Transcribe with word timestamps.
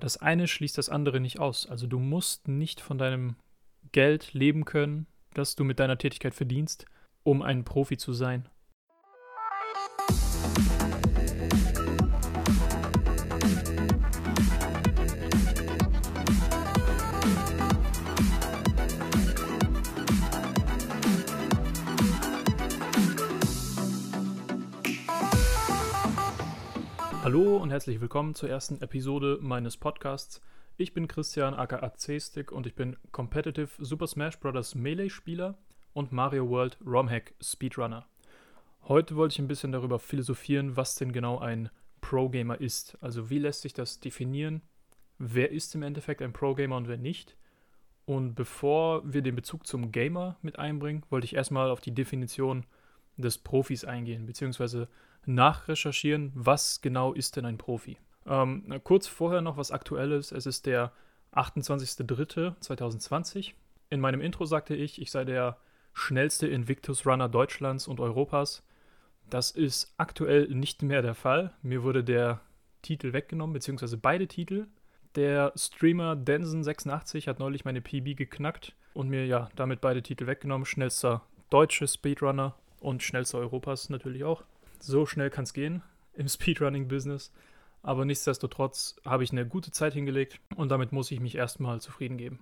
das 0.00 0.16
eine 0.16 0.48
schließt 0.48 0.76
das 0.78 0.88
andere 0.88 1.20
nicht 1.20 1.38
aus. 1.38 1.66
Also 1.66 1.86
du 1.86 1.98
musst 1.98 2.48
nicht 2.48 2.80
von 2.80 2.98
deinem 2.98 3.36
Geld 3.92 4.32
leben 4.34 4.64
können, 4.64 5.06
das 5.34 5.56
du 5.56 5.64
mit 5.64 5.78
deiner 5.78 5.98
Tätigkeit 5.98 6.34
verdienst, 6.34 6.86
um 7.22 7.42
ein 7.42 7.64
Profi 7.64 7.96
zu 7.96 8.12
sein. 8.12 8.48
Hallo 27.30 27.58
und 27.58 27.70
herzlich 27.70 28.00
willkommen 28.00 28.34
zur 28.34 28.48
ersten 28.50 28.82
Episode 28.82 29.38
meines 29.40 29.76
Podcasts. 29.76 30.42
Ich 30.76 30.94
bin 30.94 31.06
Christian 31.06 31.54
aka 31.54 31.94
C-Stick 31.94 32.50
und 32.50 32.66
ich 32.66 32.74
bin 32.74 32.96
Competitive 33.12 33.68
Super 33.78 34.08
Smash 34.08 34.40
Bros. 34.40 34.74
Melee 34.74 35.10
Spieler 35.10 35.56
und 35.92 36.10
Mario 36.10 36.50
World 36.50 36.76
ROM-Hack 36.84 37.34
Speedrunner. 37.40 38.04
Heute 38.88 39.14
wollte 39.14 39.34
ich 39.34 39.38
ein 39.38 39.46
bisschen 39.46 39.70
darüber 39.70 40.00
philosophieren, 40.00 40.76
was 40.76 40.96
denn 40.96 41.12
genau 41.12 41.38
ein 41.38 41.70
Pro-Gamer 42.00 42.60
ist. 42.60 42.98
Also 43.00 43.30
wie 43.30 43.38
lässt 43.38 43.62
sich 43.62 43.74
das 43.74 44.00
definieren? 44.00 44.62
Wer 45.18 45.52
ist 45.52 45.72
im 45.76 45.84
Endeffekt 45.84 46.22
ein 46.22 46.32
Pro-Gamer 46.32 46.78
und 46.78 46.88
wer 46.88 46.98
nicht? 46.98 47.36
Und 48.06 48.34
bevor 48.34 49.02
wir 49.04 49.22
den 49.22 49.36
Bezug 49.36 49.68
zum 49.68 49.92
Gamer 49.92 50.36
mit 50.42 50.58
einbringen, 50.58 51.04
wollte 51.10 51.26
ich 51.26 51.36
erstmal 51.36 51.70
auf 51.70 51.80
die 51.80 51.94
Definition 51.94 52.66
des 53.20 53.38
Profis 53.38 53.84
eingehen, 53.84 54.26
beziehungsweise 54.26 54.88
nachrecherchieren, 55.26 56.32
was 56.34 56.80
genau 56.80 57.12
ist 57.12 57.36
denn 57.36 57.44
ein 57.44 57.58
Profi. 57.58 57.98
Ähm, 58.26 58.64
kurz 58.84 59.06
vorher 59.06 59.42
noch 59.42 59.56
was 59.56 59.70
Aktuelles. 59.70 60.32
Es 60.32 60.46
ist 60.46 60.66
der 60.66 60.92
28.03.2020. 61.32 63.52
In 63.90 64.00
meinem 64.00 64.20
Intro 64.20 64.44
sagte 64.44 64.74
ich, 64.74 65.00
ich 65.00 65.10
sei 65.10 65.24
der 65.24 65.56
schnellste 65.92 66.46
Invictus-Runner 66.46 67.28
Deutschlands 67.28 67.88
und 67.88 68.00
Europas. 68.00 68.62
Das 69.28 69.50
ist 69.50 69.94
aktuell 69.96 70.48
nicht 70.48 70.82
mehr 70.82 71.02
der 71.02 71.14
Fall. 71.14 71.52
Mir 71.62 71.82
wurde 71.82 72.04
der 72.04 72.40
Titel 72.82 73.12
weggenommen, 73.12 73.52
beziehungsweise 73.52 73.96
beide 73.96 74.26
Titel. 74.26 74.66
Der 75.16 75.52
Streamer 75.56 76.14
Densen86 76.14 77.26
hat 77.26 77.38
neulich 77.38 77.64
meine 77.64 77.80
PB 77.80 78.16
geknackt 78.16 78.74
und 78.94 79.08
mir 79.08 79.26
ja 79.26 79.48
damit 79.56 79.80
beide 79.80 80.02
Titel 80.02 80.26
weggenommen. 80.26 80.66
Schnellster 80.66 81.22
deutsche 81.50 81.88
Speedrunner 81.88 82.54
und 82.80 83.02
schnellster 83.02 83.38
Europas 83.38 83.88
natürlich 83.90 84.24
auch 84.24 84.42
so 84.82 85.06
schnell 85.06 85.30
kann 85.30 85.44
es 85.44 85.52
gehen 85.52 85.82
im 86.14 86.28
Speedrunning-Business. 86.28 87.32
Aber 87.82 88.04
nichtsdestotrotz 88.04 88.96
habe 89.04 89.24
ich 89.24 89.32
eine 89.32 89.46
gute 89.46 89.70
Zeit 89.70 89.94
hingelegt 89.94 90.40
und 90.56 90.70
damit 90.70 90.92
muss 90.92 91.10
ich 91.10 91.20
mich 91.20 91.34
erstmal 91.34 91.80
zufrieden 91.80 92.18
geben. 92.18 92.40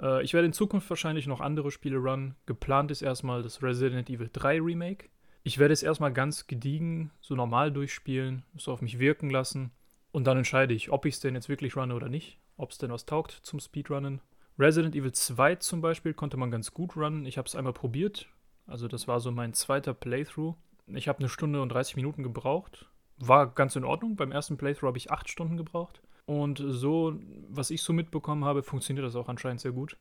Äh, 0.00 0.22
ich 0.22 0.32
werde 0.32 0.46
in 0.46 0.52
Zukunft 0.52 0.88
wahrscheinlich 0.90 1.26
noch 1.26 1.40
andere 1.40 1.70
Spiele 1.70 1.98
runnen. 1.98 2.36
Geplant 2.46 2.90
ist 2.90 3.02
erstmal 3.02 3.42
das 3.42 3.62
Resident 3.62 4.08
Evil 4.10 4.30
3 4.32 4.60
Remake. 4.60 5.08
Ich 5.42 5.58
werde 5.58 5.74
es 5.74 5.82
erstmal 5.82 6.12
ganz 6.12 6.46
gediegen, 6.46 7.10
so 7.20 7.34
normal 7.34 7.72
durchspielen, 7.72 8.44
so 8.56 8.72
auf 8.72 8.80
mich 8.80 8.98
wirken 8.98 9.28
lassen 9.28 9.72
und 10.12 10.24
dann 10.24 10.38
entscheide 10.38 10.72
ich, 10.72 10.90
ob 10.90 11.04
ich 11.04 11.14
es 11.14 11.20
denn 11.20 11.34
jetzt 11.34 11.48
wirklich 11.48 11.76
runne 11.76 11.94
oder 11.94 12.08
nicht, 12.08 12.38
ob 12.56 12.70
es 12.70 12.78
denn 12.78 12.92
was 12.92 13.04
taugt 13.04 13.32
zum 13.42 13.58
Speedrunnen. 13.58 14.20
Resident 14.58 14.94
Evil 14.94 15.12
2 15.12 15.56
zum 15.56 15.80
Beispiel 15.80 16.14
konnte 16.14 16.36
man 16.36 16.52
ganz 16.52 16.72
gut 16.72 16.96
runnen. 16.96 17.26
Ich 17.26 17.36
habe 17.36 17.48
es 17.48 17.56
einmal 17.56 17.72
probiert. 17.72 18.28
Also 18.66 18.88
das 18.88 19.08
war 19.08 19.20
so 19.20 19.30
mein 19.30 19.52
zweiter 19.52 19.94
Playthrough. 19.94 20.54
Ich 20.86 21.08
habe 21.08 21.18
eine 21.18 21.28
Stunde 21.28 21.62
und 21.62 21.70
30 21.70 21.96
Minuten 21.96 22.22
gebraucht. 22.22 22.90
War 23.18 23.46
ganz 23.46 23.76
in 23.76 23.84
Ordnung. 23.84 24.16
Beim 24.16 24.32
ersten 24.32 24.56
Playthrough 24.56 24.88
habe 24.88 24.98
ich 24.98 25.10
acht 25.10 25.28
Stunden 25.28 25.56
gebraucht. 25.56 26.02
Und 26.26 26.62
so, 26.64 27.14
was 27.48 27.70
ich 27.70 27.82
so 27.82 27.92
mitbekommen 27.92 28.44
habe, 28.44 28.62
funktioniert 28.62 29.06
das 29.06 29.16
auch 29.16 29.28
anscheinend 29.28 29.60
sehr 29.60 29.72
gut. 29.72 29.98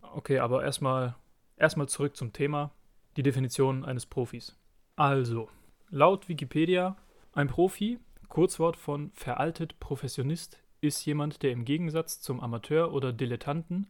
Okay, 0.00 0.38
aber 0.38 0.64
erstmal 0.64 1.16
erstmal 1.56 1.88
zurück 1.88 2.16
zum 2.16 2.32
Thema. 2.32 2.72
Die 3.16 3.22
Definition 3.22 3.84
eines 3.84 4.06
Profis. 4.06 4.56
Also, 4.94 5.48
laut 5.88 6.28
Wikipedia, 6.28 6.96
ein 7.32 7.48
Profi, 7.48 7.98
Kurzwort 8.28 8.76
von 8.76 9.10
veraltet 9.12 9.80
Professionist, 9.80 10.62
ist 10.80 11.04
jemand, 11.04 11.42
der 11.42 11.50
im 11.50 11.64
Gegensatz 11.64 12.20
zum 12.20 12.40
Amateur 12.40 12.92
oder 12.92 13.12
Dilettanten 13.12 13.88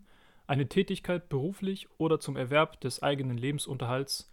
eine 0.51 0.69
Tätigkeit 0.69 1.29
beruflich 1.29 1.87
oder 1.97 2.19
zum 2.19 2.37
Erwerb 2.37 2.81
des 2.81 3.05
eigenen 3.05 3.39
Lebensunterhalts 3.39 4.33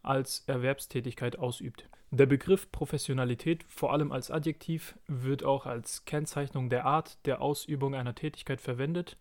als 0.00 0.44
Erwerbstätigkeit 0.46 1.40
ausübt. 1.40 1.88
Der 2.12 2.26
Begriff 2.26 2.70
Professionalität, 2.70 3.64
vor 3.64 3.92
allem 3.92 4.12
als 4.12 4.30
Adjektiv, 4.30 4.96
wird 5.08 5.42
auch 5.42 5.66
als 5.66 6.04
Kennzeichnung 6.04 6.70
der 6.70 6.86
Art 6.86 7.18
der 7.26 7.42
Ausübung 7.42 7.96
einer 7.96 8.14
Tätigkeit 8.14 8.60
verwendet, 8.60 9.16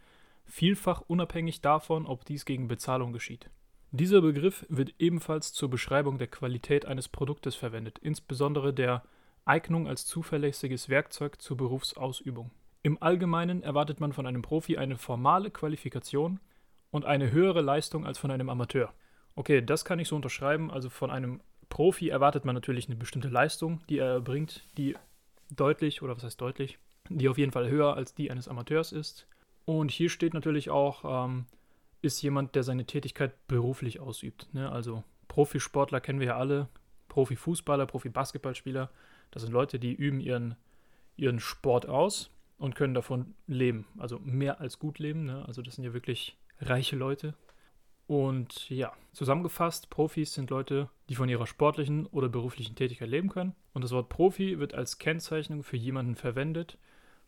vielfach 0.45 1.01
unabhängig 1.07 1.61
davon, 1.61 2.05
ob 2.05 2.25
dies 2.25 2.45
gegen 2.45 2.67
Bezahlung 2.67 3.11
geschieht. 3.11 3.49
Dieser 3.89 4.21
Begriff 4.21 4.67
wird 4.69 4.93
ebenfalls 4.99 5.51
zur 5.51 5.71
Beschreibung 5.71 6.19
der 6.19 6.27
Qualität 6.27 6.85
eines 6.85 7.07
Produktes 7.07 7.55
verwendet, 7.55 7.97
insbesondere 7.97 8.71
der 8.71 9.01
Eignung 9.45 9.87
als 9.87 10.05
zuverlässiges 10.05 10.89
Werkzeug 10.89 11.41
zur 11.41 11.57
Berufsausübung. 11.57 12.51
Im 12.85 13.01
Allgemeinen 13.01 13.63
erwartet 13.63 13.99
man 13.99 14.13
von 14.13 14.27
einem 14.27 14.43
Profi 14.43 14.77
eine 14.77 14.99
formale 14.99 15.49
Qualifikation 15.49 16.39
und 16.91 17.03
eine 17.03 17.31
höhere 17.31 17.61
Leistung 17.61 18.05
als 18.05 18.19
von 18.19 18.29
einem 18.29 18.47
Amateur. 18.47 18.93
Okay, 19.33 19.65
das 19.65 19.85
kann 19.85 19.97
ich 19.97 20.07
so 20.07 20.15
unterschreiben. 20.15 20.69
Also 20.69 20.91
von 20.91 21.09
einem 21.09 21.41
Profi 21.69 22.09
erwartet 22.09 22.45
man 22.45 22.53
natürlich 22.53 22.85
eine 22.85 22.95
bestimmte 22.95 23.27
Leistung, 23.27 23.81
die 23.89 23.97
er 23.97 24.21
bringt, 24.21 24.61
die 24.77 24.95
deutlich, 25.49 26.03
oder 26.03 26.15
was 26.15 26.23
heißt 26.25 26.39
deutlich, 26.39 26.77
die 27.09 27.27
auf 27.27 27.39
jeden 27.39 27.51
Fall 27.51 27.71
höher 27.71 27.95
als 27.95 28.13
die 28.13 28.29
eines 28.29 28.47
Amateurs 28.47 28.91
ist. 28.91 29.25
Und 29.65 29.89
hier 29.89 30.11
steht 30.11 30.35
natürlich 30.35 30.69
auch, 30.69 31.25
ähm, 31.25 31.47
ist 32.03 32.21
jemand, 32.21 32.53
der 32.53 32.61
seine 32.61 32.85
Tätigkeit 32.85 33.47
beruflich 33.47 33.99
ausübt. 33.99 34.47
Ne? 34.53 34.71
Also 34.71 35.03
Profisportler 35.27 36.01
kennen 36.01 36.19
wir 36.19 36.27
ja 36.27 36.37
alle, 36.37 36.69
Profifußballer, 37.07 37.87
Profi-Basketballspieler. 37.87 38.91
Das 39.31 39.41
sind 39.41 39.53
Leute, 39.53 39.79
die 39.79 39.91
üben 39.91 40.19
ihren, 40.19 40.55
ihren 41.17 41.39
Sport 41.39 41.89
aus 41.89 42.29
und 42.57 42.75
können 42.75 42.93
davon 42.93 43.35
leben. 43.47 43.85
Also 43.97 44.19
mehr 44.19 44.59
als 44.61 44.79
gut 44.79 44.99
leben. 44.99 45.25
Ne? 45.25 45.43
Also 45.45 45.61
das 45.61 45.75
sind 45.75 45.83
ja 45.83 45.93
wirklich 45.93 46.37
reiche 46.59 46.95
Leute, 46.95 47.35
und 48.07 48.69
ja, 48.69 48.93
zusammengefasst, 49.13 49.89
Profis 49.89 50.33
sind 50.33 50.49
Leute, 50.51 50.89
die 51.09 51.15
von 51.15 51.27
ihrer 51.29 51.47
sportlichen 51.47 52.05
oder 52.07 52.29
beruflichen 52.29 52.75
Tätigkeit 52.75 53.09
leben 53.09 53.29
können. 53.29 53.55
Und 53.73 53.83
das 53.83 53.91
Wort 53.91 54.09
Profi 54.09 54.59
wird 54.59 54.75
als 54.75 54.99
Kennzeichnung 54.99 55.63
für 55.63 55.77
jemanden 55.77 56.15
verwendet, 56.15 56.77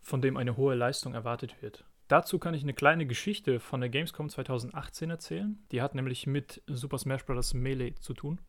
von 0.01 0.21
dem 0.21 0.37
eine 0.37 0.55
hohe 0.55 0.75
Leistung 0.75 1.15
erwartet 1.15 1.61
wird. 1.61 1.83
Dazu 2.07 2.39
kann 2.39 2.53
ich 2.53 2.63
eine 2.63 2.73
kleine 2.73 3.05
Geschichte 3.05 3.59
von 3.59 3.81
der 3.81 3.89
Gamescom 3.89 4.29
2018 4.29 5.09
erzählen. 5.09 5.59
Die 5.71 5.81
hat 5.81 5.95
nämlich 5.95 6.27
mit 6.27 6.61
Super 6.67 6.99
Smash 6.99 7.25
Bros. 7.25 7.53
Melee 7.53 7.95
zu 7.95 8.13
tun. 8.13 8.39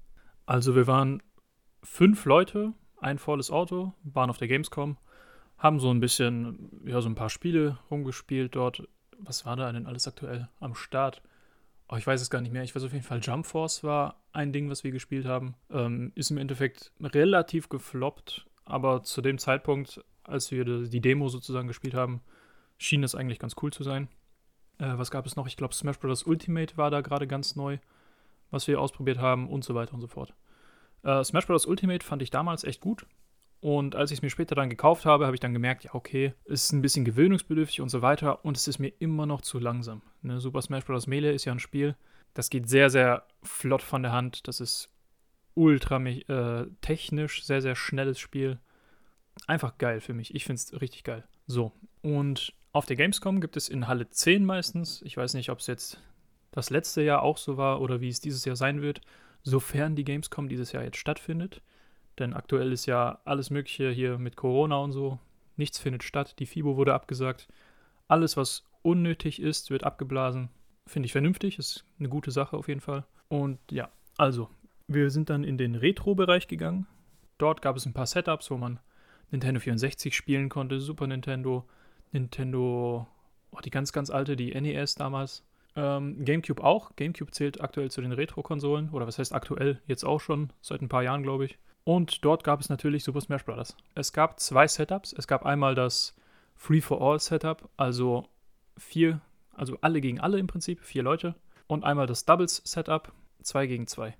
Also 0.46 0.76
wir 0.76 0.86
waren 0.86 1.22
fünf 1.82 2.24
Leute, 2.24 2.74
ein 2.98 3.18
volles 3.18 3.50
Auto, 3.50 3.94
waren 4.04 4.30
auf 4.30 4.38
der 4.38 4.48
Gamescom, 4.48 4.98
haben 5.58 5.80
so 5.80 5.90
ein 5.90 6.00
bisschen, 6.00 6.70
ja, 6.84 7.00
so 7.00 7.08
ein 7.08 7.14
paar 7.14 7.30
Spiele 7.30 7.78
rumgespielt 7.90 8.54
dort. 8.54 8.88
Was 9.18 9.44
war 9.44 9.56
da 9.56 9.70
denn 9.72 9.86
alles 9.86 10.06
aktuell 10.06 10.48
am 10.60 10.74
Start? 10.74 11.22
oh, 11.88 11.96
ich 11.96 12.06
weiß 12.06 12.20
es 12.20 12.30
gar 12.30 12.40
nicht 12.40 12.52
mehr. 12.52 12.62
Ich 12.62 12.74
weiß 12.74 12.84
auf 12.84 12.92
jeden 12.92 13.04
Fall, 13.04 13.20
Jump 13.22 13.46
Force 13.46 13.82
war 13.82 14.22
ein 14.32 14.52
Ding, 14.52 14.70
was 14.70 14.84
wir 14.84 14.92
gespielt 14.92 15.26
haben. 15.26 15.54
Ähm, 15.70 16.12
ist 16.14 16.30
im 16.30 16.38
Endeffekt 16.38 16.92
relativ 17.00 17.68
gefloppt, 17.68 18.46
aber 18.64 19.02
zu 19.02 19.22
dem 19.22 19.38
Zeitpunkt, 19.38 20.04
als 20.24 20.50
wir 20.50 20.64
die 20.64 21.00
Demo 21.00 21.28
sozusagen 21.28 21.68
gespielt 21.68 21.94
haben, 21.94 22.20
schien 22.76 23.02
es 23.02 23.14
eigentlich 23.14 23.38
ganz 23.38 23.56
cool 23.62 23.72
zu 23.72 23.82
sein. 23.82 24.08
Äh, 24.78 24.96
was 24.96 25.10
gab 25.10 25.26
es 25.26 25.36
noch? 25.36 25.46
Ich 25.46 25.56
glaube, 25.56 25.74
Smash 25.74 25.98
Bros. 25.98 26.24
Ultimate 26.24 26.76
war 26.76 26.90
da 26.90 27.00
gerade 27.00 27.26
ganz 27.26 27.56
neu, 27.56 27.78
was 28.50 28.68
wir 28.68 28.80
ausprobiert 28.80 29.18
haben 29.18 29.48
und 29.48 29.64
so 29.64 29.74
weiter 29.74 29.94
und 29.94 30.00
so 30.00 30.08
fort. 30.08 30.34
Äh, 31.02 31.24
Smash 31.24 31.46
Bros. 31.46 31.66
Ultimate 31.66 32.04
fand 32.04 32.22
ich 32.22 32.30
damals 32.30 32.64
echt 32.64 32.80
gut. 32.80 33.06
Und 33.60 33.96
als 33.96 34.12
ich 34.12 34.18
es 34.18 34.22
mir 34.22 34.30
später 34.30 34.54
dann 34.54 34.70
gekauft 34.70 35.04
habe, 35.04 35.26
habe 35.26 35.34
ich 35.34 35.40
dann 35.40 35.52
gemerkt, 35.52 35.84
ja, 35.84 35.94
okay, 35.94 36.32
es 36.44 36.64
ist 36.64 36.72
ein 36.72 36.82
bisschen 36.82 37.04
gewöhnungsbedürftig 37.04 37.80
und 37.80 37.88
so 37.88 38.02
weiter 38.02 38.44
und 38.44 38.56
es 38.56 38.68
ist 38.68 38.78
mir 38.78 38.92
immer 39.00 39.26
noch 39.26 39.40
zu 39.40 39.58
langsam. 39.58 40.02
Ne, 40.22 40.40
Super 40.40 40.62
Smash 40.62 40.84
Bros. 40.84 41.08
Melee 41.08 41.34
ist 41.34 41.44
ja 41.44 41.52
ein 41.52 41.58
Spiel, 41.58 41.96
das 42.34 42.50
geht 42.50 42.68
sehr, 42.68 42.88
sehr 42.88 43.26
flott 43.42 43.82
von 43.82 44.02
der 44.02 44.12
Hand. 44.12 44.46
Das 44.46 44.60
ist 44.60 44.90
ultra 45.54 45.98
äh, 45.98 46.66
technisch, 46.82 47.44
sehr, 47.44 47.60
sehr 47.60 47.74
schnelles 47.74 48.20
Spiel. 48.20 48.60
Einfach 49.48 49.76
geil 49.78 50.00
für 50.00 50.14
mich. 50.14 50.34
Ich 50.34 50.44
finde 50.44 50.60
es 50.60 50.80
richtig 50.80 51.02
geil. 51.02 51.26
So, 51.46 51.72
und 52.02 52.54
auf 52.72 52.86
der 52.86 52.96
Gamescom 52.96 53.40
gibt 53.40 53.56
es 53.56 53.68
in 53.68 53.88
Halle 53.88 54.08
10 54.08 54.44
meistens, 54.44 55.02
ich 55.02 55.16
weiß 55.16 55.34
nicht, 55.34 55.50
ob 55.50 55.58
es 55.58 55.66
jetzt 55.66 56.00
das 56.52 56.70
letzte 56.70 57.02
Jahr 57.02 57.22
auch 57.22 57.38
so 57.38 57.56
war 57.56 57.80
oder 57.80 58.00
wie 58.00 58.08
es 58.08 58.20
dieses 58.20 58.44
Jahr 58.44 58.56
sein 58.56 58.82
wird, 58.82 59.00
sofern 59.42 59.96
die 59.96 60.04
Gamescom 60.04 60.48
dieses 60.48 60.70
Jahr 60.72 60.84
jetzt 60.84 60.98
stattfindet 60.98 61.62
denn 62.20 62.34
aktuell 62.34 62.72
ist 62.72 62.86
ja 62.86 63.20
alles 63.24 63.50
Mögliche 63.50 63.90
hier 63.90 64.18
mit 64.18 64.36
Corona 64.36 64.76
und 64.78 64.92
so. 64.92 65.18
Nichts 65.56 65.78
findet 65.78 66.04
statt. 66.04 66.38
Die 66.38 66.46
FIBO 66.46 66.76
wurde 66.76 66.94
abgesagt. 66.94 67.48
Alles, 68.06 68.36
was 68.36 68.64
unnötig 68.82 69.40
ist, 69.40 69.70
wird 69.70 69.84
abgeblasen. 69.84 70.48
Finde 70.86 71.06
ich 71.06 71.12
vernünftig. 71.12 71.58
Ist 71.58 71.84
eine 71.98 72.08
gute 72.08 72.30
Sache 72.30 72.56
auf 72.56 72.68
jeden 72.68 72.80
Fall. 72.80 73.04
Und 73.28 73.58
ja, 73.70 73.90
also, 74.16 74.48
wir 74.86 75.10
sind 75.10 75.30
dann 75.30 75.44
in 75.44 75.58
den 75.58 75.74
Retro-Bereich 75.74 76.48
gegangen. 76.48 76.86
Dort 77.38 77.62
gab 77.62 77.76
es 77.76 77.86
ein 77.86 77.92
paar 77.92 78.06
Setups, 78.06 78.50
wo 78.50 78.56
man 78.56 78.80
Nintendo 79.30 79.60
64 79.60 80.16
spielen 80.16 80.48
konnte, 80.48 80.80
Super 80.80 81.06
Nintendo, 81.06 81.64
Nintendo, 82.12 83.06
oh, 83.50 83.60
die 83.64 83.70
ganz, 83.70 83.92
ganz 83.92 84.10
alte, 84.10 84.36
die 84.36 84.58
NES 84.58 84.94
damals. 84.94 85.44
Ähm, 85.76 86.24
GameCube 86.24 86.64
auch. 86.64 86.96
GameCube 86.96 87.30
zählt 87.30 87.60
aktuell 87.60 87.90
zu 87.90 88.00
den 88.00 88.12
Retro-Konsolen. 88.12 88.90
Oder 88.90 89.06
was 89.06 89.18
heißt 89.18 89.32
aktuell? 89.32 89.80
Jetzt 89.86 90.04
auch 90.04 90.20
schon. 90.20 90.50
Seit 90.60 90.82
ein 90.82 90.88
paar 90.88 91.02
Jahren, 91.02 91.22
glaube 91.22 91.44
ich. 91.44 91.58
Und 91.88 92.22
dort 92.22 92.44
gab 92.44 92.60
es 92.60 92.68
natürlich 92.68 93.02
Super 93.02 93.22
Smash 93.22 93.46
Bros. 93.46 93.74
Es 93.94 94.12
gab 94.12 94.38
zwei 94.40 94.68
Setups. 94.68 95.14
Es 95.14 95.26
gab 95.26 95.46
einmal 95.46 95.74
das 95.74 96.14
Free-for-All-Setup, 96.54 97.66
also 97.78 98.28
vier, 98.76 99.22
also 99.54 99.78
alle 99.80 100.02
gegen 100.02 100.20
alle 100.20 100.38
im 100.38 100.48
Prinzip, 100.48 100.82
vier 100.82 101.02
Leute. 101.02 101.34
Und 101.66 101.84
einmal 101.84 102.06
das 102.06 102.26
Doubles-Setup, 102.26 103.10
zwei 103.40 103.66
gegen 103.66 103.86
zwei. 103.86 104.14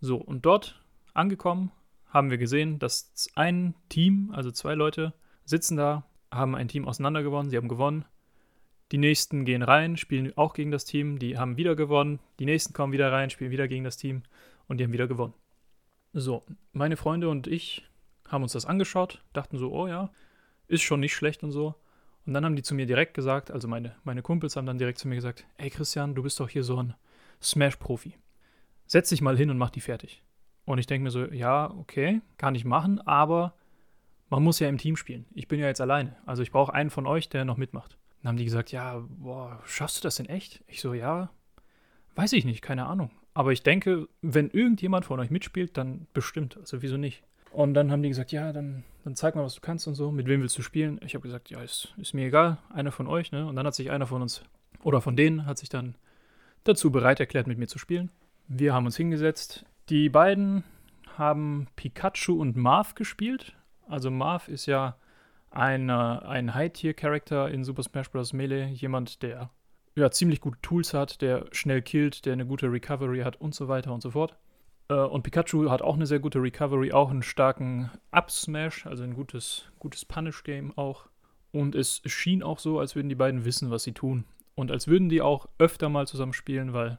So, 0.00 0.16
und 0.16 0.44
dort 0.44 0.82
angekommen 1.14 1.70
haben 2.08 2.28
wir 2.28 2.38
gesehen, 2.38 2.80
dass 2.80 3.30
ein 3.36 3.76
Team, 3.88 4.32
also 4.34 4.50
zwei 4.50 4.74
Leute, 4.74 5.14
sitzen 5.44 5.76
da, 5.76 6.02
haben 6.32 6.56
ein 6.56 6.66
Team 6.66 6.88
auseinandergewonnen, 6.88 7.50
sie 7.50 7.56
haben 7.56 7.68
gewonnen. 7.68 8.04
Die 8.90 8.98
nächsten 8.98 9.44
gehen 9.44 9.62
rein, 9.62 9.96
spielen 9.96 10.36
auch 10.36 10.54
gegen 10.54 10.72
das 10.72 10.86
Team, 10.86 11.20
die 11.20 11.38
haben 11.38 11.56
wieder 11.56 11.76
gewonnen. 11.76 12.18
Die 12.40 12.46
nächsten 12.46 12.72
kommen 12.72 12.92
wieder 12.92 13.12
rein, 13.12 13.30
spielen 13.30 13.52
wieder 13.52 13.68
gegen 13.68 13.84
das 13.84 13.96
Team 13.96 14.24
und 14.66 14.78
die 14.78 14.84
haben 14.84 14.92
wieder 14.92 15.06
gewonnen. 15.06 15.34
So, 16.12 16.42
meine 16.72 16.96
Freunde 16.96 17.28
und 17.30 17.46
ich 17.46 17.88
haben 18.28 18.42
uns 18.42 18.52
das 18.52 18.66
angeschaut, 18.66 19.22
dachten 19.32 19.56
so, 19.56 19.72
oh 19.72 19.86
ja, 19.86 20.10
ist 20.68 20.82
schon 20.82 21.00
nicht 21.00 21.14
schlecht 21.14 21.42
und 21.42 21.52
so. 21.52 21.74
Und 22.26 22.34
dann 22.34 22.44
haben 22.44 22.56
die 22.56 22.62
zu 22.62 22.74
mir 22.74 22.86
direkt 22.86 23.14
gesagt, 23.14 23.50
also 23.50 23.66
meine, 23.66 23.96
meine 24.04 24.22
Kumpels 24.22 24.56
haben 24.56 24.66
dann 24.66 24.78
direkt 24.78 24.98
zu 24.98 25.08
mir 25.08 25.16
gesagt, 25.16 25.46
ey 25.56 25.70
Christian, 25.70 26.14
du 26.14 26.22
bist 26.22 26.38
doch 26.38 26.48
hier 26.48 26.64
so 26.64 26.76
ein 26.76 26.94
Smash-Profi. 27.40 28.14
Setz 28.86 29.08
dich 29.08 29.22
mal 29.22 29.36
hin 29.36 29.50
und 29.50 29.58
mach 29.58 29.70
die 29.70 29.80
fertig. 29.80 30.22
Und 30.64 30.78
ich 30.78 30.86
denke 30.86 31.04
mir 31.04 31.10
so, 31.10 31.24
ja, 31.24 31.70
okay, 31.70 32.20
kann 32.36 32.54
ich 32.54 32.64
machen, 32.64 33.00
aber 33.00 33.54
man 34.28 34.42
muss 34.42 34.60
ja 34.60 34.68
im 34.68 34.78
Team 34.78 34.96
spielen. 34.96 35.26
Ich 35.34 35.48
bin 35.48 35.60
ja 35.60 35.66
jetzt 35.66 35.80
alleine. 35.80 36.16
Also 36.26 36.42
ich 36.42 36.52
brauche 36.52 36.72
einen 36.72 36.90
von 36.90 37.06
euch, 37.06 37.28
der 37.28 37.44
noch 37.44 37.56
mitmacht. 37.56 37.98
Dann 38.22 38.30
haben 38.30 38.36
die 38.36 38.44
gesagt, 38.44 38.70
ja, 38.70 39.02
boah, 39.08 39.60
schaffst 39.64 39.98
du 39.98 40.02
das 40.02 40.16
denn 40.16 40.26
echt? 40.26 40.62
Ich 40.68 40.80
so, 40.80 40.94
ja, 40.94 41.30
weiß 42.14 42.34
ich 42.34 42.44
nicht, 42.44 42.62
keine 42.62 42.86
Ahnung. 42.86 43.10
Aber 43.34 43.52
ich 43.52 43.62
denke, 43.62 44.08
wenn 44.20 44.50
irgendjemand 44.50 45.04
von 45.04 45.18
euch 45.20 45.30
mitspielt, 45.30 45.76
dann 45.76 46.06
bestimmt. 46.12 46.56
Also 46.58 46.82
wieso 46.82 46.96
nicht? 46.96 47.22
Und 47.50 47.74
dann 47.74 47.90
haben 47.90 48.02
die 48.02 48.08
gesagt, 48.08 48.32
ja, 48.32 48.52
dann, 48.52 48.84
dann 49.04 49.14
zeig 49.14 49.34
mal, 49.34 49.44
was 49.44 49.54
du 49.54 49.60
kannst 49.60 49.86
und 49.86 49.94
so. 49.94 50.10
Mit 50.10 50.26
wem 50.26 50.40
willst 50.40 50.56
du 50.56 50.62
spielen? 50.62 51.00
Ich 51.04 51.14
habe 51.14 51.22
gesagt, 51.22 51.50
ja, 51.50 51.60
ist, 51.62 51.94
ist 51.98 52.14
mir 52.14 52.26
egal, 52.26 52.58
einer 52.72 52.92
von 52.92 53.06
euch, 53.06 53.32
ne? 53.32 53.46
Und 53.46 53.56
dann 53.56 53.66
hat 53.66 53.74
sich 53.74 53.90
einer 53.90 54.06
von 54.06 54.22
uns, 54.22 54.42
oder 54.82 55.00
von 55.00 55.16
denen, 55.16 55.46
hat 55.46 55.58
sich 55.58 55.68
dann 55.68 55.94
dazu 56.64 56.90
bereit 56.90 57.20
erklärt, 57.20 57.46
mit 57.46 57.58
mir 57.58 57.66
zu 57.66 57.78
spielen. 57.78 58.10
Wir 58.48 58.74
haben 58.74 58.86
uns 58.86 58.96
hingesetzt. 58.96 59.64
Die 59.88 60.08
beiden 60.08 60.64
haben 61.16 61.68
Pikachu 61.76 62.40
und 62.40 62.56
Marv 62.56 62.94
gespielt. 62.94 63.54
Also 63.86 64.10
Marv 64.10 64.48
ist 64.48 64.66
ja 64.66 64.96
ein, 65.50 65.90
ein 65.90 66.54
High-Tier-Charakter 66.54 67.50
in 67.50 67.64
Super 67.64 67.82
Smash 67.82 68.10
Bros. 68.10 68.32
Melee. 68.32 68.68
Jemand, 68.68 69.22
der 69.22 69.50
ja, 69.94 70.10
ziemlich 70.10 70.40
gute 70.40 70.60
Tools 70.62 70.94
hat, 70.94 71.20
der 71.20 71.46
schnell 71.52 71.82
killt, 71.82 72.24
der 72.24 72.32
eine 72.32 72.46
gute 72.46 72.70
Recovery 72.70 73.20
hat 73.20 73.40
und 73.40 73.54
so 73.54 73.68
weiter 73.68 73.92
und 73.92 74.02
so 74.02 74.12
fort. 74.12 74.36
Äh, 74.88 74.94
und 74.94 75.22
Pikachu 75.22 75.70
hat 75.70 75.82
auch 75.82 75.94
eine 75.94 76.06
sehr 76.06 76.20
gute 76.20 76.40
Recovery, 76.40 76.92
auch 76.92 77.10
einen 77.10 77.22
starken 77.22 77.90
Up-Smash, 78.10 78.86
also 78.86 79.04
ein 79.04 79.14
gutes, 79.14 79.70
gutes 79.78 80.04
Punish-Game 80.04 80.76
auch. 80.76 81.06
Und 81.52 81.74
es 81.74 82.00
schien 82.06 82.42
auch 82.42 82.58
so, 82.58 82.78
als 82.78 82.96
würden 82.96 83.10
die 83.10 83.14
beiden 83.14 83.44
wissen, 83.44 83.70
was 83.70 83.82
sie 83.82 83.92
tun. 83.92 84.24
Und 84.54 84.70
als 84.70 84.86
würden 84.88 85.08
die 85.08 85.20
auch 85.20 85.48
öfter 85.58 85.88
mal 85.88 86.06
zusammen 86.06 86.32
spielen, 86.32 86.72
weil, 86.72 86.98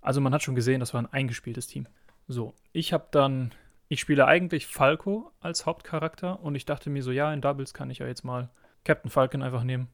also 0.00 0.20
man 0.20 0.34
hat 0.34 0.42
schon 0.42 0.54
gesehen, 0.54 0.80
das 0.80 0.94
war 0.94 1.02
ein 1.02 1.12
eingespieltes 1.12 1.66
Team. 1.66 1.86
So, 2.26 2.54
ich 2.72 2.92
habe 2.92 3.08
dann, 3.10 3.52
ich 3.88 4.00
spiele 4.00 4.26
eigentlich 4.26 4.66
Falco 4.66 5.32
als 5.40 5.64
Hauptcharakter 5.64 6.40
und 6.40 6.54
ich 6.54 6.66
dachte 6.66 6.90
mir 6.90 7.02
so, 7.02 7.10
ja, 7.10 7.32
in 7.32 7.40
Doubles 7.40 7.72
kann 7.72 7.90
ich 7.90 7.98
ja 7.98 8.06
jetzt 8.06 8.24
mal 8.24 8.50
Captain 8.84 9.10
Falcon 9.10 9.42
einfach 9.42 9.64
nehmen. 9.64 9.88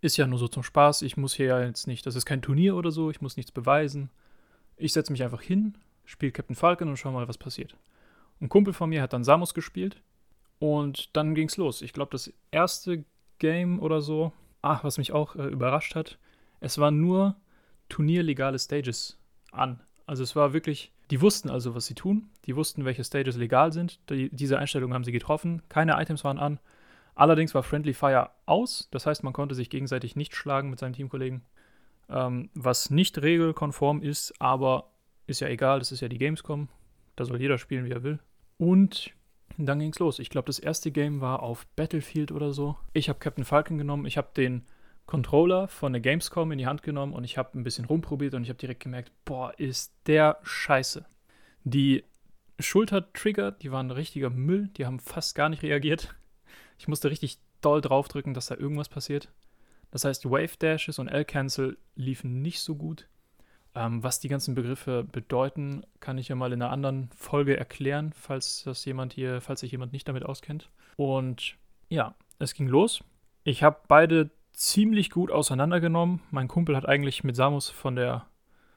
Ist 0.00 0.16
ja 0.16 0.26
nur 0.26 0.38
so 0.38 0.48
zum 0.48 0.62
Spaß, 0.62 1.02
ich 1.02 1.16
muss 1.16 1.34
hier 1.34 1.46
ja 1.46 1.62
jetzt 1.62 1.86
nicht, 1.86 2.06
das 2.06 2.16
ist 2.16 2.24
kein 2.24 2.42
Turnier 2.42 2.76
oder 2.76 2.90
so, 2.90 3.10
ich 3.10 3.20
muss 3.20 3.36
nichts 3.36 3.52
beweisen. 3.52 4.10
Ich 4.76 4.92
setze 4.92 5.12
mich 5.12 5.22
einfach 5.22 5.42
hin, 5.42 5.76
spiele 6.04 6.32
Captain 6.32 6.56
Falcon 6.56 6.88
und 6.88 6.96
schau 6.96 7.12
mal, 7.12 7.28
was 7.28 7.36
passiert. 7.36 7.76
Ein 8.40 8.48
Kumpel 8.48 8.72
von 8.72 8.88
mir 8.88 9.02
hat 9.02 9.12
dann 9.12 9.24
Samus 9.24 9.52
gespielt 9.52 10.00
und 10.58 11.14
dann 11.14 11.34
ging's 11.34 11.58
los. 11.58 11.82
Ich 11.82 11.92
glaube, 11.92 12.12
das 12.12 12.32
erste 12.50 13.04
Game 13.38 13.80
oder 13.80 14.00
so, 14.00 14.32
ach, 14.62 14.84
was 14.84 14.96
mich 14.96 15.12
auch 15.12 15.36
äh, 15.36 15.46
überrascht 15.46 15.94
hat, 15.94 16.18
es 16.60 16.78
waren 16.78 17.00
nur 17.00 17.36
turnierlegale 17.88 18.58
Stages 18.58 19.18
an. 19.52 19.80
Also 20.06 20.22
es 20.22 20.36
war 20.36 20.52
wirklich, 20.52 20.92
die 21.10 21.20
wussten 21.20 21.50
also, 21.50 21.74
was 21.74 21.86
sie 21.86 21.94
tun. 21.94 22.30
Die 22.46 22.56
wussten, 22.56 22.84
welche 22.84 23.04
Stages 23.04 23.36
legal 23.36 23.72
sind. 23.72 23.98
Die, 24.10 24.28
diese 24.30 24.58
Einstellungen 24.58 24.94
haben 24.94 25.04
sie 25.04 25.12
getroffen. 25.12 25.62
Keine 25.68 26.00
Items 26.00 26.24
waren 26.24 26.38
an. 26.38 26.60
Allerdings 27.14 27.54
war 27.54 27.62
Friendly 27.62 27.94
Fire 27.94 28.30
aus. 28.46 28.88
Das 28.90 29.06
heißt, 29.06 29.22
man 29.24 29.32
konnte 29.32 29.54
sich 29.54 29.70
gegenseitig 29.70 30.16
nicht 30.16 30.34
schlagen 30.34 30.70
mit 30.70 30.78
seinen 30.78 30.94
Teamkollegen. 30.94 31.42
Ähm, 32.08 32.50
was 32.54 32.90
nicht 32.90 33.20
regelkonform 33.20 34.02
ist, 34.02 34.34
aber 34.40 34.90
ist 35.26 35.40
ja 35.40 35.48
egal. 35.48 35.78
Das 35.78 35.92
ist 35.92 36.00
ja 36.00 36.08
die 36.08 36.18
Gamescom. 36.18 36.68
Da 37.16 37.24
soll 37.24 37.40
jeder 37.40 37.58
spielen, 37.58 37.84
wie 37.84 37.92
er 37.92 38.02
will. 38.02 38.18
Und 38.58 39.12
dann 39.56 39.78
ging's 39.78 39.98
los. 39.98 40.18
Ich 40.18 40.30
glaube, 40.30 40.46
das 40.46 40.58
erste 40.58 40.90
Game 40.90 41.20
war 41.20 41.42
auf 41.42 41.66
Battlefield 41.76 42.32
oder 42.32 42.52
so. 42.52 42.76
Ich 42.92 43.08
habe 43.08 43.18
Captain 43.18 43.44
Falcon 43.44 43.78
genommen. 43.78 44.06
Ich 44.06 44.16
habe 44.16 44.28
den 44.36 44.66
Controller 45.06 45.66
von 45.68 45.92
der 45.92 46.00
Gamescom 46.00 46.52
in 46.52 46.58
die 46.58 46.66
Hand 46.66 46.82
genommen 46.82 47.12
und 47.14 47.24
ich 47.24 47.36
habe 47.36 47.58
ein 47.58 47.64
bisschen 47.64 47.84
rumprobiert 47.84 48.34
und 48.34 48.44
ich 48.44 48.48
habe 48.48 48.58
direkt 48.58 48.82
gemerkt, 48.82 49.10
boah, 49.24 49.52
ist 49.58 49.92
der 50.06 50.38
scheiße. 50.42 51.04
Die 51.64 52.04
Schultertrigger, 52.60 53.50
die 53.50 53.72
waren 53.72 53.90
richtiger 53.90 54.30
Müll, 54.30 54.68
die 54.76 54.86
haben 54.86 55.00
fast 55.00 55.34
gar 55.34 55.48
nicht 55.48 55.62
reagiert. 55.62 56.14
Ich 56.80 56.88
musste 56.88 57.10
richtig 57.10 57.36
doll 57.60 57.82
draufdrücken, 57.82 58.32
dass 58.32 58.46
da 58.46 58.54
irgendwas 58.54 58.88
passiert. 58.88 59.28
Das 59.90 60.06
heißt, 60.06 60.24
Wave 60.30 60.56
Dashes 60.58 60.98
und 60.98 61.08
L-Cancel 61.08 61.76
liefen 61.94 62.40
nicht 62.40 62.60
so 62.60 62.74
gut. 62.74 63.06
Ähm, 63.74 64.02
was 64.02 64.18
die 64.18 64.28
ganzen 64.28 64.54
Begriffe 64.54 65.04
bedeuten, 65.04 65.84
kann 66.00 66.16
ich 66.16 66.28
ja 66.28 66.36
mal 66.36 66.54
in 66.54 66.62
einer 66.62 66.72
anderen 66.72 67.10
Folge 67.14 67.54
erklären, 67.54 68.14
falls 68.14 68.62
das 68.64 68.82
jemand 68.86 69.12
hier, 69.12 69.42
falls 69.42 69.60
sich 69.60 69.72
jemand 69.72 69.92
nicht 69.92 70.08
damit 70.08 70.24
auskennt. 70.24 70.70
Und 70.96 71.58
ja, 71.90 72.14
es 72.38 72.54
ging 72.54 72.66
los. 72.66 73.04
Ich 73.44 73.62
habe 73.62 73.80
beide 73.86 74.30
ziemlich 74.52 75.10
gut 75.10 75.30
auseinandergenommen. 75.30 76.22
Mein 76.30 76.48
Kumpel 76.48 76.78
hat 76.78 76.88
eigentlich 76.88 77.24
mit 77.24 77.36
Samus 77.36 77.68
von 77.68 77.94
der, 77.94 78.24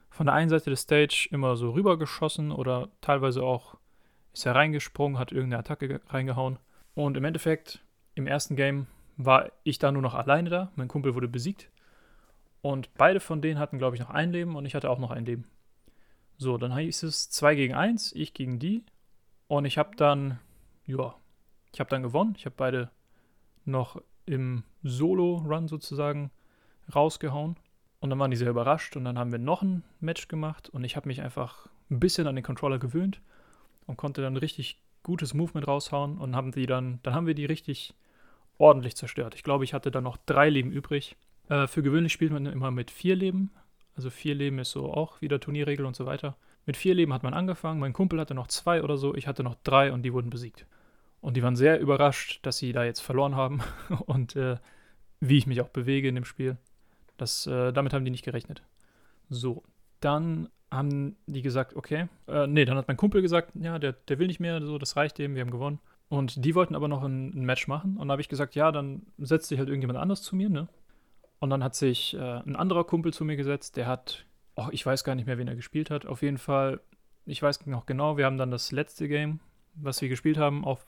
von 0.10 0.26
der 0.26 0.36
einen 0.36 0.50
Seite 0.50 0.70
des 0.70 0.82
Stage 0.82 1.30
immer 1.32 1.56
so 1.56 1.72
rübergeschossen 1.72 2.52
oder 2.52 2.90
teilweise 3.00 3.44
auch 3.44 3.78
ist 4.34 4.46
er 4.46 4.56
reingesprungen, 4.56 5.18
hat 5.20 5.32
irgendeine 5.32 5.60
Attacke 5.60 6.02
reingehauen. 6.10 6.60
Und 6.96 7.18
im 7.18 7.24
Endeffekt, 7.24 7.82
im 8.16 8.28
ersten 8.28 8.56
Game 8.56 8.88
war 9.18 9.52
ich 9.64 9.80
da 9.80 9.92
nur 9.92 10.02
noch 10.02 10.14
alleine 10.14 10.50
da. 10.50 10.72
Mein 10.76 10.88
Kumpel 10.88 11.16
wurde 11.16 11.28
besiegt. 11.28 11.70
Und 12.62 12.94
beide 12.96 13.20
von 13.20 13.42
denen 13.42 13.60
hatten, 13.60 13.78
glaube 13.78 13.96
ich, 13.96 14.02
noch 14.02 14.10
ein 14.10 14.32
Leben 14.32 14.56
und 14.56 14.66
ich 14.66 14.76
hatte 14.76 14.90
auch 14.90 15.00
noch 15.00 15.12
ein 15.12 15.26
Leben. 15.26 15.46
So, 16.38 16.58
dann 16.58 16.76
hieß 16.76 17.04
es 17.04 17.30
2 17.30 17.56
gegen 17.56 17.74
1, 17.74 18.14
ich 18.14 18.34
gegen 18.34 18.60
die. 18.60 18.84
Und 19.48 19.66
ich 19.66 19.78
habe 19.78 19.96
dann, 19.96 20.40
ja, 20.86 21.14
ich 21.74 21.80
habe 21.80 21.90
dann 21.90 22.04
gewonnen. 22.04 22.34
Ich 22.38 22.46
habe 22.46 22.56
beide 22.58 22.90
noch 23.66 24.02
im 24.26 24.64
Solo-Run 24.84 25.68
sozusagen 25.68 26.32
rausgehauen. 26.94 27.58
Und 28.00 28.10
dann 28.10 28.20
waren 28.20 28.32
die 28.32 28.38
sehr 28.38 28.50
überrascht 28.50 28.98
und 28.98 29.06
dann 29.06 29.18
haben 29.18 29.32
wir 29.32 29.40
noch 29.40 29.62
ein 29.62 29.84
Match 30.02 30.28
gemacht 30.28 30.68
und 30.70 30.84
ich 30.84 30.98
habe 30.98 31.08
mich 31.08 31.22
einfach 31.22 31.68
ein 31.90 32.02
bisschen 32.02 32.28
an 32.28 32.36
den 32.36 32.44
Controller 32.44 32.78
gewöhnt 32.78 33.22
und 33.88 33.96
konnte 33.96 34.22
dann 34.22 34.36
richtig 34.36 34.82
gutes 35.04 35.34
Movement 35.34 35.70
raushauen 35.70 36.18
und 36.18 36.36
haben 36.36 36.52
die 36.52 36.66
dann, 36.66 37.00
dann 37.04 37.14
haben 37.14 37.28
wir 37.28 37.34
die 37.34 37.46
richtig 37.46 37.94
ordentlich 38.64 38.96
zerstört. 38.96 39.36
Ich 39.36 39.44
glaube, 39.44 39.66
ich 39.66 39.74
hatte 39.74 39.92
dann 39.92 40.06
noch 40.06 40.18
drei 40.26 40.50
Leben 40.50 40.72
übrig. 40.72 41.18
Äh, 41.50 41.68
für 41.68 41.84
gewöhnlich 41.84 42.14
spielt 42.14 42.32
man 42.32 42.46
immer 42.46 42.72
mit 42.72 42.90
vier 42.90 43.16
Leben. 43.16 43.52
Also 43.96 44.10
vier 44.10 44.36
Leben 44.36 44.58
ist 44.58 44.72
so 44.72 44.92
auch 44.92 45.22
wieder 45.22 45.40
Turnierregel 45.40 45.86
und 45.86 45.96
so 45.96 46.06
weiter. 46.06 46.38
Mit 46.66 46.78
vier 46.78 46.96
Leben 46.96 47.14
hat 47.14 47.24
man 47.24 47.34
angefangen. 47.34 47.80
Mein 47.80 47.94
Kumpel 47.94 48.20
hatte 48.20 48.34
noch 48.34 48.48
zwei 48.48 48.82
oder 48.82 48.98
so. 48.98 49.14
Ich 49.16 49.28
hatte 49.28 49.44
noch 49.44 49.56
drei 49.64 49.92
und 49.92 50.04
die 50.04 50.14
wurden 50.14 50.30
besiegt. 50.30 50.66
Und 51.20 51.36
die 51.36 51.44
waren 51.44 51.58
sehr 51.58 51.80
überrascht, 51.80 52.40
dass 52.44 52.58
sie 52.58 52.72
da 52.72 52.86
jetzt 52.86 53.02
verloren 53.02 53.36
haben 53.36 53.62
und 54.06 54.36
äh, 54.38 54.58
wie 55.20 55.38
ich 55.38 55.48
mich 55.48 55.62
auch 55.62 55.70
bewege 55.70 56.08
in 56.08 56.16
dem 56.16 56.26
Spiel. 56.26 56.58
Das, 57.18 57.46
äh, 57.46 57.74
damit 57.74 57.94
haben 57.94 58.06
die 58.06 58.12
nicht 58.12 58.26
gerechnet. 58.26 58.64
So, 59.30 59.64
dann 60.00 60.50
haben 60.72 61.18
die 61.28 61.42
gesagt, 61.42 61.76
okay, 61.76 62.08
äh, 62.28 62.48
nee, 62.48 62.66
dann 62.66 62.78
hat 62.78 62.88
mein 62.88 62.98
Kumpel 62.98 63.22
gesagt, 63.22 63.52
ja, 63.56 63.78
der, 63.78 63.94
der 63.94 64.20
will 64.20 64.28
nicht 64.28 64.40
mehr, 64.40 64.62
so, 64.66 64.78
das 64.78 64.96
reicht 64.96 65.20
eben, 65.20 65.36
wir 65.36 65.42
haben 65.42 65.52
gewonnen. 65.52 65.80
Und 66.10 66.46
die 66.46 66.56
wollten 66.56 66.76
aber 66.76 66.88
noch 66.88 67.04
ein, 67.04 67.30
ein 67.30 67.46
Match 67.46 67.68
machen. 67.68 67.98
Und 67.98 68.08
da 68.08 68.14
habe 68.14 68.22
ich 68.22 68.30
gesagt, 68.30 68.56
ja, 68.56 68.72
dann 68.72 69.04
setzt 69.18 69.48
sich 69.48 69.58
halt 69.58 69.70
irgendjemand 69.70 70.00
anders 70.00 70.22
zu 70.22 70.36
mir, 70.36 70.50
ne? 70.50 70.68
Und 71.40 71.50
dann 71.50 71.64
hat 71.64 71.76
sich 71.76 72.14
äh, 72.14 72.20
ein 72.20 72.56
anderer 72.56 72.84
Kumpel 72.86 73.14
zu 73.14 73.26
mir 73.26 73.36
gesetzt, 73.36 73.76
der 73.76 73.88
hat, 73.88 74.26
oh, 74.56 74.68
ich 74.72 74.86
weiß 74.86 75.04
gar 75.04 75.16
nicht 75.16 75.26
mehr, 75.26 75.38
wen 75.38 75.48
er 75.48 75.56
gespielt 75.56 75.90
hat. 75.90 76.06
Auf 76.06 76.22
jeden 76.22 76.38
Fall, 76.38 76.80
ich 77.26 77.42
weiß 77.42 77.66
noch 77.66 77.86
genau, 77.86 78.18
wir 78.18 78.26
haben 78.26 78.38
dann 78.38 78.52
das 78.52 78.72
letzte 78.72 79.08
Game, 79.08 79.40
was 79.74 80.02
wir 80.02 80.08
gespielt 80.08 80.38
haben, 80.38 80.64
auf 80.64 80.86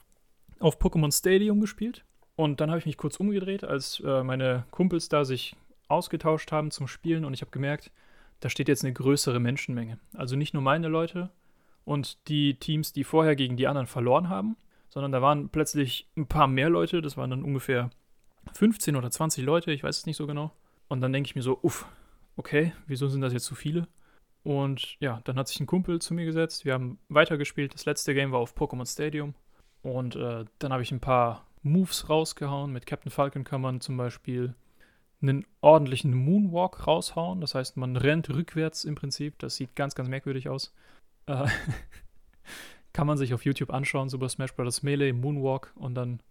auf 0.60 0.80
Pokémon 0.80 1.16
Stadium 1.16 1.60
gespielt. 1.60 2.06
Und 2.36 2.60
dann 2.60 2.70
habe 2.70 2.80
ich 2.80 2.86
mich 2.86 2.98
kurz 2.98 3.18
umgedreht, 3.18 3.64
als 3.64 4.02
äh, 4.06 4.24
meine 4.24 4.66
Kumpels 4.72 5.10
da 5.10 5.24
sich 5.24 5.56
ausgetauscht 5.88 6.52
haben 6.52 6.72
zum 6.72 6.88
Spielen 6.88 7.24
und 7.24 7.34
ich 7.34 7.42
habe 7.42 7.52
gemerkt, 7.52 7.92
da 8.40 8.50
steht 8.50 8.68
jetzt 8.68 8.84
eine 8.84 8.94
größere 8.94 9.40
Menschenmenge. 9.40 10.00
Also 10.14 10.36
nicht 10.36 10.54
nur 10.54 10.64
meine 10.64 10.88
Leute 10.88 11.30
und 11.86 12.28
die 12.28 12.56
Teams, 12.56 12.92
die 12.92 13.04
vorher 13.04 13.36
gegen 13.36 13.56
die 13.56 13.68
anderen 13.68 13.88
verloren 13.88 14.28
haben, 14.28 14.58
sondern 14.96 15.12
da 15.12 15.22
waren 15.22 15.50
plötzlich 15.50 16.08
ein 16.16 16.26
paar 16.26 16.48
mehr 16.48 16.70
Leute, 16.70 17.02
das 17.02 17.18
waren 17.18 17.30
dann 17.30 17.44
ungefähr 17.44 17.92
15 18.54 18.96
oder 18.96 19.12
20 19.12 19.44
Leute, 19.44 19.72
ich 19.72 19.84
weiß 19.84 19.98
es 19.98 20.06
nicht 20.06 20.16
so 20.16 20.26
genau. 20.26 20.54
Und 20.88 21.02
dann 21.02 21.12
denke 21.12 21.28
ich 21.28 21.36
mir 21.36 21.42
so, 21.42 21.60
uff, 21.62 21.86
okay, 22.38 22.72
wieso 22.88 23.10
sind 23.10 23.22
das 23.22 23.34
jetzt 23.34 23.46
so 23.46 23.56
viele? 23.56 23.88
Und 24.44 24.96
ja, 25.02 25.22
dann 25.26 25.38
hat 25.38 25.50
sich 25.50 25.60
ein 25.60 25.66
Kumpel 25.66 26.00
zu 26.00 26.14
mir 26.14 26.26
gesetzt. 26.26 26.64
Wir 26.64 26.74
haben 26.74 26.98
weitergespielt. 27.10 27.74
Das 27.74 27.86
letzte 27.86 28.14
Game 28.14 28.32
war 28.32 28.40
auf 28.40 28.56
Pokémon 28.56 28.90
Stadium. 28.90 29.34
Und 29.82 30.16
äh, 30.16 30.46
dann 30.60 30.72
habe 30.72 30.84
ich 30.84 30.92
ein 30.92 31.00
paar 31.00 31.46
Moves 31.64 32.10
rausgehauen. 32.10 32.72
Mit 32.72 32.86
Captain 32.86 33.12
Falcon 33.12 33.44
kann 33.44 33.62
man 33.62 33.82
zum 33.82 33.98
Beispiel 33.98 34.54
einen 35.22 35.46
ordentlichen 35.62 36.14
Moonwalk 36.14 36.86
raushauen. 36.86 37.42
Das 37.42 37.56
heißt, 37.56 37.76
man 37.76 37.98
rennt 37.98 38.30
rückwärts 38.30 38.86
im 38.86 38.96
Prinzip. 38.96 39.40
Das 39.40 39.56
sieht 39.56 39.76
ganz, 39.76 39.96
ganz 39.96 40.08
merkwürdig 40.08 40.48
aus. 40.48 40.74
Äh, 41.26 41.48
kann 42.96 43.08
man 43.08 43.18
sich 43.18 43.34
auf 43.34 43.44
YouTube 43.44 43.74
anschauen, 43.74 44.08
Super 44.08 44.30
Smash 44.30 44.56
Bros. 44.56 44.82
Melee, 44.82 45.12
Moonwalk 45.12 45.74
und 45.76 45.96
dann 45.96 46.22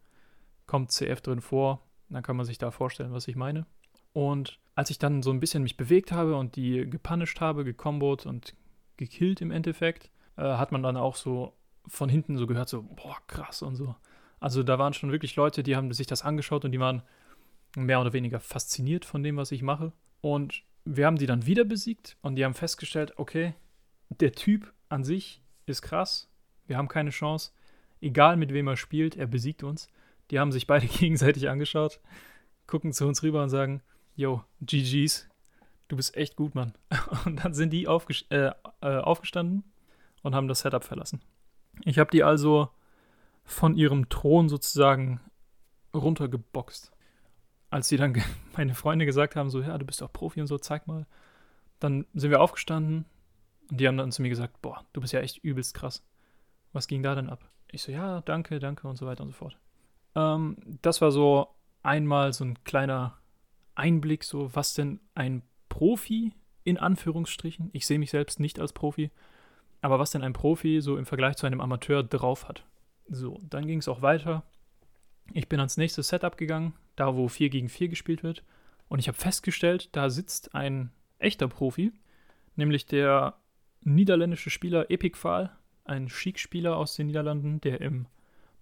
kommt 0.67 0.93
CF 0.93 1.21
drin 1.21 1.43
vor. 1.43 1.83
Dann 2.09 2.23
kann 2.23 2.39
man 2.39 2.47
sich 2.47 2.57
da 2.57 2.71
vorstellen, 2.71 3.13
was 3.13 3.29
ich 3.29 3.37
meine. 3.37 3.67
Und 4.15 4.59
als 4.75 4.89
ich 4.89 4.99
dann 4.99 5.23
so 5.23 5.31
ein 5.31 5.41
bisschen 5.41 5.63
mich 5.63 5.77
bewegt 5.77 6.11
habe 6.11 6.37
und 6.37 6.57
die 6.57 6.89
gepunished 6.89 7.43
habe, 7.43 7.65
gekombot 7.65 8.25
und 8.25 8.55
gekillt 8.97 9.43
im 9.43 9.51
Endeffekt, 9.51 10.11
äh, 10.39 10.43
hat 10.43 10.73
man 10.73 10.83
dann 10.83 10.97
auch 10.97 11.17
so 11.17 11.53
von 11.87 12.09
hinten 12.09 12.39
so 12.39 12.47
gehört, 12.47 12.71
so, 12.71 12.83
boah, 12.83 13.19
krass 13.27 13.61
und 13.61 13.77
so. 13.77 13.95
Also 14.41 14.63
da 14.63 14.79
waren 14.79 14.95
schon 14.95 15.13
wirklich 15.13 15.37
Leute, 15.37 15.63
die 15.63 15.77
haben 15.77 15.93
sich 15.93 16.07
das 16.07 16.23
angeschaut 16.23 16.65
und 16.65 16.73
die 16.73 16.81
waren 16.81 17.03
mehr 17.77 18.01
oder 18.01 18.15
weniger 18.15 18.41
fasziniert 18.41 19.05
von 19.05 19.23
dem, 19.23 19.37
was 19.37 19.53
ich 19.53 19.61
mache. 19.61 19.93
Und 20.23 20.63
wir 20.87 21.05
haben 21.05 21.19
die 21.19 21.27
dann 21.27 21.45
wieder 21.45 21.65
besiegt 21.65 22.17
und 22.23 22.37
die 22.37 22.45
haben 22.47 22.55
festgestellt, 22.55 23.13
okay, 23.19 23.53
der 24.09 24.33
Typ 24.33 24.73
an 24.89 25.05
sich 25.05 25.43
ist 25.67 25.83
krass, 25.83 26.31
wir 26.67 26.77
haben 26.77 26.89
keine 26.89 27.11
Chance. 27.11 27.53
Egal 28.01 28.37
mit 28.37 28.53
wem 28.53 28.69
er 28.69 28.77
spielt, 28.77 29.17
er 29.17 29.27
besiegt 29.27 29.63
uns. 29.63 29.89
Die 30.31 30.39
haben 30.39 30.53
sich 30.53 30.67
beide 30.67 30.87
gegenseitig 31.01 31.49
angeschaut, 31.49 32.01
gucken 32.67 32.93
zu 32.93 33.07
uns 33.07 33.23
rüber 33.23 33.43
und 33.43 33.51
sagen, 33.51 33.83
yo, 34.17 34.43
GG's, 34.61 35.29
du 35.89 35.97
bist 35.97 36.17
echt 36.17 36.37
gut, 36.37 36.55
Mann. 36.55 36.73
Und 37.25 37.45
dann 37.45 37.55
sind 37.55 37.71
die 37.71 37.89
aufges 37.89 38.23
äh, 38.31 38.53
äh, 38.81 38.99
aufgestanden 38.99 39.65
und 40.23 40.35
haben 40.35 40.49
das 40.49 40.61
Setup 40.61 40.85
verlassen. 40.85 41.21
Ich 41.85 41.99
habe 41.99 42.11
die 42.11 42.25
also 42.25 42.71
von 43.45 43.77
ihrem 43.77 44.09
Thron 44.09 44.49
sozusagen 44.49 45.21
runtergeboxt. 45.93 46.93
Als 47.71 47.89
sie 47.89 47.97
dann 47.97 48.21
meine 48.57 48.75
Freunde 48.75 49.07
gesagt 49.07 49.37
haben, 49.37 49.51
so, 49.51 49.61
ja, 49.61 49.77
du 49.77 49.85
bist 49.85 50.01
doch 50.01 50.13
Profi 50.13 50.41
und 50.41 50.47
so, 50.47 50.59
zeig 50.59 50.87
mal. 50.87 51.07
Dann 51.79 52.07
sind 52.15 52.31
wir 52.31 52.41
aufgestanden 52.41 53.05
und 53.71 53.81
die 53.81 53.87
haben 53.87 53.99
dann 53.99 54.13
zu 54.13 54.23
mir 54.23 54.31
gesagt, 54.31 54.63
boah, 54.63 54.85
du 54.93 55.01
bist 55.01 55.13
ja 55.13 55.21
echt 55.21 55.39
übelst 55.39 55.75
krass. 55.75 56.03
Was 56.75 56.87
ging 56.87 57.03
da 57.03 57.15
denn 57.15 57.31
ab? 57.31 57.49
Ich 57.71 57.83
so, 57.83 57.91
ja, 57.91 58.21
danke, 58.21 58.59
danke 58.59 58.87
und 58.87 58.97
so 58.97 59.07
weiter 59.07 59.23
und 59.23 59.31
so 59.31 59.37
fort. 59.37 59.57
Ähm, 60.15 60.57
das 60.83 61.01
war 61.01 61.11
so 61.11 61.49
einmal 61.83 62.33
so 62.35 62.45
ein 62.45 62.63
kleiner 62.65 63.17
Einblick, 63.75 64.25
so 64.25 64.55
was 64.55 64.75
denn 64.75 65.01
ein 65.15 65.43
Profi 65.69 66.35
in 66.65 66.79
Anführungsstrichen, 66.79 67.71
ich 67.73 67.87
sehe 67.87 67.99
mich 67.99 68.11
selbst 68.11 68.41
nicht 68.41 68.59
als 68.59 68.73
Profi, 68.73 69.11
aber 69.81 69.99
was 69.99 70.11
denn 70.11 70.23
ein 70.23 70.33
Profi 70.33 70.81
so 70.81 70.97
im 70.97 71.07
Vergleich 71.07 71.37
zu 71.37 71.47
einem 71.47 71.61
Amateur 71.61 72.03
drauf 72.03 72.49
hat. 72.49 72.65
So, 73.09 73.41
dann 73.51 73.67
ging 73.67 73.79
es 73.79 73.89
auch 73.89 74.03
weiter. 74.03 74.45
Ich 75.33 75.49
bin 75.49 75.61
ans 75.61 75.77
nächste 75.77 76.03
Setup 76.03 76.37
gegangen, 76.37 76.75
da 76.97 77.17
wo 77.17 77.29
4 77.29 77.51
gegen 77.51 77.69
4 77.69 77.89
gespielt 77.89 78.23
wird. 78.23 78.43
Und 78.89 78.99
ich 78.99 79.09
habe 79.09 79.19
festgestellt, 79.19 79.91
da 79.93 80.11
sitzt 80.11 80.55
ein 80.55 80.91
echter 81.19 81.49
Profi, 81.49 81.93
nämlich 82.57 82.87
der 82.87 83.37
niederländische 83.83 84.51
Spieler 84.51 84.91
Epic 84.91 85.19
Fall, 85.19 85.51
ein 85.85 86.09
Chic-Spieler 86.09 86.77
aus 86.77 86.97
den 86.97 87.07
Niederlanden, 87.07 87.61
der 87.61 87.81
im 87.81 88.07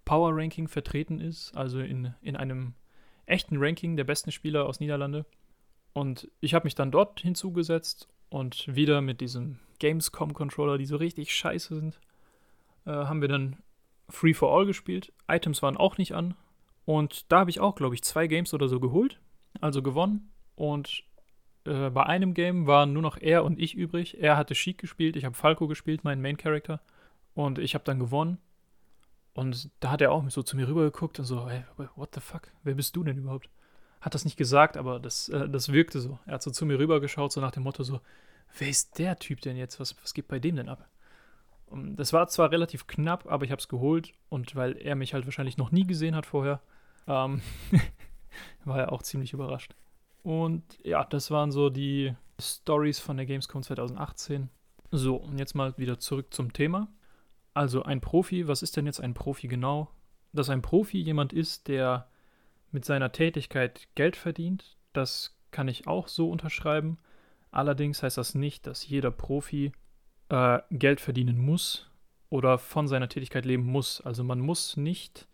Power 0.05 0.31
Ranking 0.35 0.67
vertreten 0.67 1.19
ist, 1.19 1.55
also 1.55 1.79
in, 1.79 2.13
in 2.21 2.35
einem 2.35 2.73
echten 3.25 3.57
Ranking 3.57 3.95
der 3.95 4.03
besten 4.03 4.31
Spieler 4.31 4.65
aus 4.65 4.79
Niederlande. 4.79 5.25
Und 5.93 6.29
ich 6.41 6.53
habe 6.53 6.65
mich 6.65 6.75
dann 6.75 6.91
dort 6.91 7.21
hinzugesetzt 7.21 8.09
und 8.29 8.65
wieder 8.73 9.01
mit 9.01 9.21
diesem 9.21 9.59
Gamescom-Controller, 9.79 10.77
die 10.77 10.85
so 10.85 10.97
richtig 10.97 11.33
scheiße 11.33 11.75
sind, 11.75 11.99
äh, 12.85 12.91
haben 12.91 13.21
wir 13.21 13.27
dann 13.27 13.57
Free 14.09 14.33
for 14.33 14.55
All 14.55 14.65
gespielt. 14.65 15.13
Items 15.27 15.61
waren 15.61 15.77
auch 15.77 15.97
nicht 15.97 16.13
an. 16.13 16.35
Und 16.85 17.31
da 17.31 17.39
habe 17.39 17.49
ich 17.49 17.59
auch, 17.59 17.75
glaube 17.75 17.95
ich, 17.95 18.03
zwei 18.03 18.27
Games 18.27 18.53
oder 18.53 18.67
so 18.67 18.79
geholt, 18.79 19.19
also 19.61 19.81
gewonnen. 19.81 20.31
Und 20.55 21.03
äh, 21.65 21.89
bei 21.89 22.03
einem 22.03 22.33
Game 22.33 22.67
waren 22.67 22.91
nur 22.91 23.01
noch 23.01 23.17
er 23.17 23.45
und 23.45 23.59
ich 23.59 23.75
übrig. 23.75 24.21
Er 24.21 24.35
hatte 24.35 24.53
Chic 24.53 24.77
gespielt, 24.77 25.15
ich 25.15 25.25
habe 25.25 25.35
Falco 25.35 25.67
gespielt, 25.67 26.03
meinen 26.03 26.21
Main 26.21 26.37
Character. 26.37 26.81
Und 27.33 27.59
ich 27.59 27.73
habe 27.73 27.83
dann 27.83 27.99
gewonnen. 27.99 28.37
Und 29.33 29.71
da 29.79 29.91
hat 29.91 30.01
er 30.01 30.11
auch 30.11 30.29
so 30.29 30.43
zu 30.43 30.55
mir 30.55 30.67
rübergeguckt 30.67 31.19
und 31.19 31.25
so, 31.25 31.49
hey, 31.49 31.63
what 31.95 32.13
the 32.13 32.21
fuck? 32.21 32.51
Wer 32.63 32.75
bist 32.75 32.95
du 32.95 33.03
denn 33.03 33.17
überhaupt? 33.17 33.49
Hat 33.99 34.13
das 34.13 34.25
nicht 34.25 34.37
gesagt, 34.37 34.77
aber 34.77 34.99
das, 34.99 35.29
äh, 35.29 35.49
das 35.49 35.71
wirkte 35.71 35.99
so. 35.99 36.19
Er 36.25 36.35
hat 36.35 36.43
so 36.43 36.51
zu 36.51 36.65
mir 36.65 36.77
rübergeschaut, 36.77 37.31
so 37.31 37.41
nach 37.41 37.51
dem 37.51 37.63
Motto 37.63 37.83
so, 37.83 37.99
wer 38.57 38.69
ist 38.69 38.99
der 38.99 39.17
Typ 39.17 39.41
denn 39.41 39.57
jetzt? 39.57 39.79
Was, 39.79 39.95
was 40.03 40.13
geht 40.13 40.27
bei 40.27 40.39
dem 40.39 40.55
denn 40.55 40.69
ab? 40.69 40.87
Und 41.65 41.95
das 41.95 42.13
war 42.13 42.27
zwar 42.27 42.51
relativ 42.51 42.85
knapp, 42.85 43.25
aber 43.25 43.45
ich 43.45 43.51
habe 43.51 43.59
es 43.59 43.67
geholt 43.67 44.13
und 44.29 44.55
weil 44.55 44.77
er 44.77 44.95
mich 44.95 45.15
halt 45.15 45.25
wahrscheinlich 45.25 45.57
noch 45.57 45.71
nie 45.71 45.87
gesehen 45.87 46.15
hat 46.15 46.27
vorher, 46.27 46.61
ähm, 47.07 47.41
war 48.65 48.77
er 48.77 48.91
auch 48.91 49.01
ziemlich 49.01 49.33
überrascht. 49.33 49.73
Und 50.21 50.63
ja, 50.83 51.03
das 51.03 51.31
waren 51.31 51.51
so 51.51 51.69
die 51.69 52.13
Stories 52.39 52.99
von 52.99 53.17
der 53.17 53.25
Gamescom 53.25 53.63
2018. 53.63 54.49
So, 54.91 55.15
und 55.15 55.39
jetzt 55.39 55.55
mal 55.55 55.75
wieder 55.77 55.97
zurück 55.97 56.33
zum 56.33 56.53
Thema. 56.53 56.87
Also 57.53 57.83
ein 57.83 58.01
Profi, 58.01 58.47
was 58.47 58.63
ist 58.63 58.77
denn 58.77 58.85
jetzt 58.85 58.99
ein 58.99 59.13
Profi 59.13 59.47
genau? 59.47 59.91
Dass 60.31 60.49
ein 60.49 60.61
Profi 60.61 60.99
jemand 60.99 61.33
ist, 61.33 61.67
der 61.67 62.09
mit 62.71 62.85
seiner 62.85 63.11
Tätigkeit 63.11 63.87
Geld 63.95 64.15
verdient, 64.15 64.77
das 64.93 65.37
kann 65.51 65.67
ich 65.67 65.87
auch 65.87 66.07
so 66.07 66.29
unterschreiben. 66.29 66.97
Allerdings 67.51 68.01
heißt 68.01 68.17
das 68.17 68.33
nicht, 68.33 68.65
dass 68.65 68.87
jeder 68.87 69.11
Profi 69.11 69.71
äh, 70.29 70.59
Geld 70.71 70.99
verdienen 70.99 71.37
muss 71.37 71.91
oder 72.29 72.57
von 72.57 72.87
seiner 72.87 73.09
Tätigkeit 73.09 73.45
leben 73.45 73.65
muss. 73.65 74.01
Also 74.01 74.23
man 74.23 74.39
muss 74.39 74.75
nicht 74.75 75.27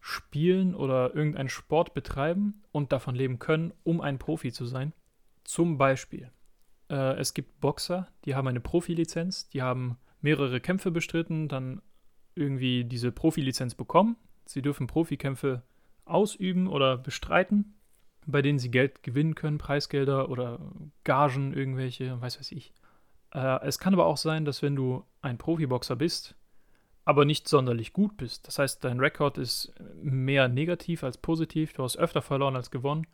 spielen 0.00 0.74
oder 0.74 1.14
irgendeinen 1.14 1.50
Sport 1.50 1.92
betreiben 1.92 2.62
und 2.72 2.90
davon 2.90 3.14
leben 3.14 3.38
können, 3.38 3.74
um 3.84 4.00
ein 4.00 4.18
Profi 4.18 4.50
zu 4.50 4.64
sein. 4.64 4.94
Zum 5.44 5.76
Beispiel, 5.76 6.30
äh, 6.88 7.16
es 7.18 7.34
gibt 7.34 7.60
Boxer, 7.60 8.08
die 8.24 8.34
haben 8.34 8.48
eine 8.48 8.60
Profilizenz, 8.60 9.48
die 9.50 9.62
haben 9.62 9.98
mehrere 10.22 10.60
Kämpfe 10.60 10.90
bestritten, 10.90 11.48
dann 11.48 11.82
irgendwie 12.34 12.84
diese 12.84 13.12
Profilizenz 13.12 13.74
bekommen. 13.74 14.16
Sie 14.46 14.62
dürfen 14.62 14.86
Profikämpfe 14.86 15.62
ausüben 16.04 16.66
oder 16.66 16.96
bestreiten, 16.96 17.74
bei 18.26 18.42
denen 18.42 18.58
sie 18.58 18.70
Geld 18.70 19.02
gewinnen 19.02 19.34
können, 19.34 19.58
Preisgelder 19.58 20.30
oder 20.30 20.58
Gagen, 21.04 21.52
irgendwelche, 21.52 22.20
weiß 22.20 22.38
weiß 22.38 22.52
ich. 22.52 22.72
Äh, 23.34 23.66
es 23.66 23.78
kann 23.78 23.94
aber 23.94 24.06
auch 24.06 24.16
sein, 24.16 24.44
dass 24.44 24.62
wenn 24.62 24.76
du 24.76 25.04
ein 25.20 25.38
Profiboxer 25.38 25.96
bist, 25.96 26.36
aber 27.04 27.24
nicht 27.24 27.48
sonderlich 27.48 27.92
gut 27.92 28.16
bist, 28.16 28.46
das 28.46 28.58
heißt, 28.58 28.84
dein 28.84 29.00
Rekord 29.00 29.38
ist 29.38 29.74
mehr 30.02 30.48
negativ 30.48 31.02
als 31.02 31.18
positiv, 31.18 31.72
du 31.72 31.82
hast 31.82 31.96
öfter 31.96 32.22
verloren 32.22 32.56
als 32.56 32.70
gewonnen, 32.70 33.06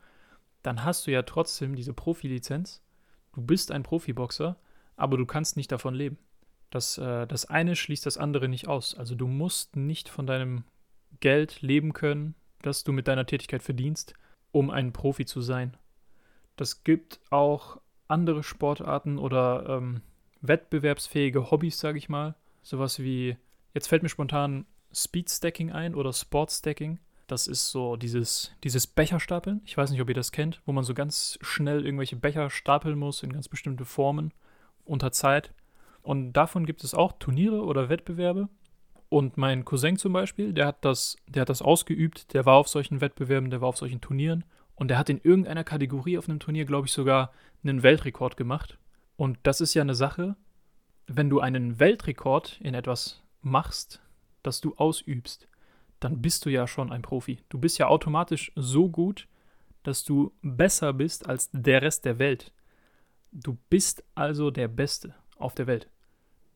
dann 0.63 0.85
hast 0.85 1.07
du 1.07 1.11
ja 1.11 1.23
trotzdem 1.23 1.75
diese 1.75 1.95
Profilizenz. 1.95 2.83
Du 3.33 3.41
bist 3.41 3.71
ein 3.71 3.83
Profiboxer, 3.83 4.57
aber 4.97 5.17
du 5.17 5.25
kannst 5.25 5.57
nicht 5.57 5.71
davon 5.73 5.95
leben. 5.95 6.19
Das, 6.71 6.99
äh, 6.99 7.27
das 7.27 7.47
eine 7.47 7.77
schließt 7.77 8.05
das 8.07 8.19
andere 8.19 8.49
nicht 8.49 8.69
aus. 8.69 8.95
Also 8.95 9.15
du 9.15 9.27
musst 9.27 9.77
nicht 9.77 10.09
von 10.09 10.27
deinem 10.27 10.65
Geld 11.21 11.63
leben 11.63 11.93
können, 11.93 12.35
das 12.63 12.85
du 12.85 12.93
mit 12.93 13.09
deiner 13.09 13.27
Tätigkeit 13.27 13.63
verdienst, 13.63 14.15
um 14.53 14.71
ein 14.71 14.93
Profi 14.93 15.25
zu 15.25 15.41
sein. 15.41 15.77
Das 16.57 16.85
gibt 16.85 17.21
auch 17.31 17.81
andere 18.09 18.43
Sportarten 18.43 19.19
oder 19.19 19.67
ähm, 19.69 20.03
wettbewerbsfähige 20.41 21.51
Hobbys, 21.51 21.79
sage 21.79 21.99
ich 21.99 22.09
mal. 22.09 22.35
Sowas 22.63 22.99
wie, 22.99 23.37
jetzt 23.75 23.87
fällt 23.89 24.03
mir 24.03 24.09
spontan 24.09 24.67
Speedstacking 24.93 25.73
ein 25.73 25.95
oder 25.95 26.13
Sportstacking. 26.13 26.99
Das 27.27 27.47
ist 27.47 27.71
so 27.71 27.97
dieses, 27.97 28.53
dieses 28.65 28.87
Becherstapeln. 28.87 29.61
Ich 29.65 29.77
weiß 29.77 29.91
nicht, 29.91 30.01
ob 30.01 30.09
ihr 30.09 30.15
das 30.15 30.33
kennt, 30.33 30.63
wo 30.65 30.73
man 30.73 30.85
so 30.85 30.95
ganz 30.95 31.39
schnell 31.43 31.85
irgendwelche 31.85 32.17
Becher 32.17 32.49
stapeln 32.49 32.99
muss 32.99 33.23
in 33.23 33.33
ganz 33.33 33.49
bestimmte 33.49 33.85
Formen 33.85 34.33
unter 34.85 35.13
Zeit. 35.13 35.53
Und 36.09 36.33
davon 36.33 36.65
gibt 36.65 36.85
es 36.85 36.95
auch 36.95 37.13
Turniere 37.19 37.63
oder 37.63 37.91
Wettbewerbe. 37.91 38.49
Und 39.11 39.37
mein 39.37 39.67
Cousin 39.67 39.99
zum 39.99 40.15
Beispiel, 40.15 40.55
der 40.55 40.69
hat 40.69 40.83
das, 40.83 41.19
der 41.27 41.43
hat 41.43 41.51
das 41.51 41.61
ausgeübt, 41.61 42.33
der 42.33 42.47
war 42.47 42.55
auf 42.55 42.67
solchen 42.67 43.03
Wettbewerben, 43.03 43.51
der 43.51 43.61
war 43.61 43.69
auf 43.69 43.77
solchen 43.77 44.01
Turnieren. 44.01 44.45
Und 44.75 44.89
der 44.89 44.97
hat 44.97 45.11
in 45.11 45.21
irgendeiner 45.23 45.65
Kategorie 45.65 46.17
auf 46.17 46.27
einem 46.27 46.41
Turnier, 46.41 46.65
glaube 46.65 46.87
ich, 46.87 46.95
sogar 46.95 47.31
einen 47.63 47.83
Weltrekord 47.83 48.39
gemacht. 48.39 48.79
Und 49.17 49.39
das 49.43 49.61
ist 49.61 49.75
ja 49.75 49.83
eine 49.83 49.95
Sache, 49.95 50.35
wenn 51.07 51.29
du 51.29 51.41
einen 51.41 51.79
Weltrekord 51.79 52.59
in 52.63 52.73
etwas 52.73 53.23
machst, 53.43 54.01
das 54.43 54.63
du 54.63 54.77
ausübst, 54.77 55.47
dann 56.01 56.23
bist 56.23 56.47
du 56.47 56.49
ja 56.49 56.67
schon 56.67 56.91
ein 56.91 57.03
Profi. 57.03 57.41
Du 57.51 57.59
bist 57.59 57.77
ja 57.77 57.89
automatisch 57.89 58.51
so 58.57 58.89
gut, 58.89 59.29
dass 59.83 60.05
du 60.05 60.33
besser 60.41 60.95
bist 60.95 61.29
als 61.29 61.51
der 61.53 61.83
Rest 61.83 62.07
der 62.07 62.19
Welt. 62.19 62.55
Du 63.31 63.59
bist 63.69 64.03
also 64.15 64.51
der 64.51 64.69
Beste 64.69 65.15
auf 65.37 65.55
der 65.55 65.67
Welt 65.67 65.91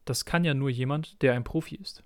das 0.04 0.24
kann 0.24 0.44
ja 0.44 0.54
nur 0.54 0.70
jemand, 0.70 1.22
der 1.22 1.34
ein 1.34 1.44
Profi 1.44 1.76
ist. 1.76 2.02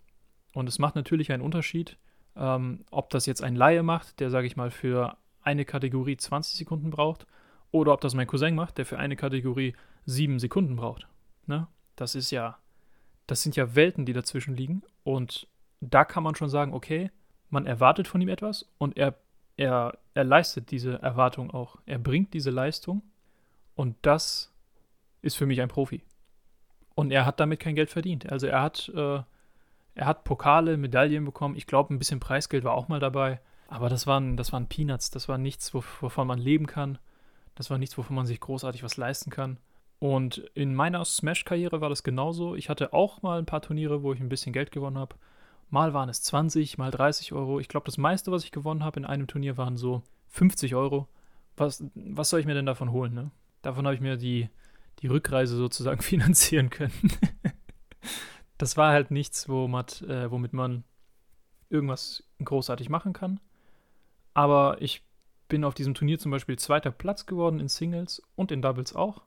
Und 0.55 0.69
es 0.69 0.79
macht 0.79 0.95
natürlich 0.95 1.33
einen 1.33 1.43
Unterschied, 1.43 1.99
ähm, 2.37 2.85
ob 2.91 3.11
das 3.11 3.27
jetzt 3.27 3.43
ein 3.43 3.57
Laie 3.57 3.83
macht, 3.83 4.21
der, 4.21 4.31
sage 4.31 4.47
ich 4.47 4.57
mal, 4.57 4.71
für 4.71 5.17
eine 5.43 5.65
Kategorie 5.65 6.17
20 6.17 6.59
Sekunden 6.59 6.91
braucht 6.91 7.27
oder 7.71 7.93
ob 7.93 8.01
das 8.01 8.15
mein 8.15 8.27
Cousin 8.27 8.55
macht, 8.55 8.79
der 8.79 8.87
für 8.87 8.99
eine 8.99 9.17
Kategorie 9.17 9.75
7 10.05 10.39
Sekunden 10.39 10.77
braucht. 10.77 11.07
Ne? 11.47 11.69
Das 11.95 12.15
ist 12.15 12.31
ja, 12.31 12.59
das 13.27 13.43
sind 13.43 13.57
ja 13.57 13.75
Welten, 13.75 14.07
die 14.07 14.13
dazwischen 14.13 14.57
liegen 14.57 14.83
und 15.05 15.47
da 15.81 16.05
kann 16.05 16.23
man 16.23 16.35
schon 16.35 16.49
sagen, 16.49 16.75
okay, 16.75 17.11
man 17.51 17.67
erwartet 17.67 18.09
von 18.09 18.21
ihm 18.21 18.29
etwas 18.29 18.69
und 18.79 18.97
er, 18.97 19.15
er, 19.57 19.99
er 20.15 20.25
leistet 20.25 20.71
diese 20.71 21.01
Erwartung 21.01 21.51
auch. 21.51 21.77
Er 21.87 21.99
bringt 21.99 22.35
diese 22.35 22.51
Leistung 22.51 23.03
und 23.75 23.97
das 24.03 24.53
ist 25.23 25.37
für 25.37 25.47
mich 25.47 25.61
ein 25.61 25.69
Profi. 25.69 26.03
Und 26.97 27.13
er 27.13 27.27
hat 27.27 27.39
damit 27.39 27.61
kein 27.61 27.75
Geld 27.75 27.91
verdient. 27.91 28.33
Also 28.33 28.47
er 28.47 28.63
hat, 28.63 28.91
äh, 28.95 29.21
er 29.95 30.07
hat 30.07 30.25
Pokale, 30.25 30.79
Medaillen 30.79 31.27
bekommen. 31.27 31.55
Ich 31.55 31.67
glaube, 31.67 31.95
ein 31.95 31.99
bisschen 31.99 32.21
Preisgeld 32.21 32.65
war 32.65 32.73
auch 32.73 32.89
mal 32.89 33.01
dabei. 33.01 33.39
Aber 33.69 33.91
das 33.91 34.07
waren, 34.07 34.37
das 34.37 34.53
waren 34.53 34.67
Peanuts. 34.67 35.11
Das 35.11 35.29
war 35.29 35.37
nichts, 35.37 35.75
wovon 35.75 36.27
man 36.27 36.39
leben 36.39 36.67
kann. 36.67 36.99
Das 37.55 37.71
war 37.71 37.77
nichts, 37.77 37.99
wovon 37.99 38.17
man 38.17 38.27
sich 38.27 38.41
großartig 38.41 38.83
was 38.83 38.97
leisten 38.97 39.31
kann. 39.31 39.59
Und 39.99 40.39
in 40.55 40.75
meiner 40.75 41.05
Smash-Karriere 41.05 41.83
war 41.83 41.91
das 41.91 42.03
genauso. 42.03 42.55
Ich 42.55 42.71
hatte 42.71 42.95
auch 42.95 43.21
mal 43.21 43.39
ein 43.39 43.47
paar 43.47 43.63
Turniere, 43.63 44.03
wo 44.03 44.15
ich 44.15 44.21
ein 44.21 44.31
bisschen 44.31 44.55
Geld 44.55 44.71
gewonnen 44.71 44.99
habe. 44.99 45.17
Mal 45.69 45.93
waren 45.93 46.09
es 46.09 46.23
20, 46.23 46.79
mal 46.79 46.91
30 46.91 47.35
Euro. 47.35 47.61
Ich 47.61 47.69
glaube, 47.69 47.87
das 47.87 47.99
meiste, 47.99 48.33
was 48.33 48.45
ich 48.45 48.53
gewonnen 48.53 48.85
habe 48.85 49.01
in 49.01 49.07
einem 49.07 49.27
Turnier, 49.27 49.59
waren 49.59 49.77
so 49.77 50.03
50 50.29 50.75
Euro. 50.75 51.09
Was, 51.59 51.85
was 51.95 52.31
soll 52.31 52.41
ich 52.41 52.47
mir 52.47 52.55
denn 52.55 52.67
davon 52.67 52.91
holen? 52.91 53.13
Ne? 53.13 53.31
Davon 53.61 53.85
habe 53.85 53.95
ich 53.95 54.01
mir 54.01 54.17
die, 54.17 54.49
die 55.01 55.09
Rückreise 55.09 55.57
sozusagen 55.57 56.03
finanzieren 56.03 56.71
können. 56.71 57.13
das 58.59 58.77
war 58.77 58.93
halt 58.93 59.11
nichts, 59.11 59.49
womit, 59.49 60.03
äh, 60.03 60.31
womit 60.31 60.53
man 60.53 60.85
irgendwas 61.69 62.25
großartig 62.43 62.89
machen 62.89 63.13
kann. 63.13 63.41
Aber 64.35 64.81
ich 64.81 65.03
bin 65.49 65.65
auf 65.65 65.75
diesem 65.75 65.95
Turnier 65.95 66.19
zum 66.19 66.31
Beispiel 66.31 66.59
zweiter 66.59 66.91
Platz 66.91 67.27
geworden 67.27 67.61
in 67.61 67.69
Singles 67.69 68.23
und 68.35 68.53
in 68.53 68.63
Doubles 68.63 68.95
auch. 68.95 69.23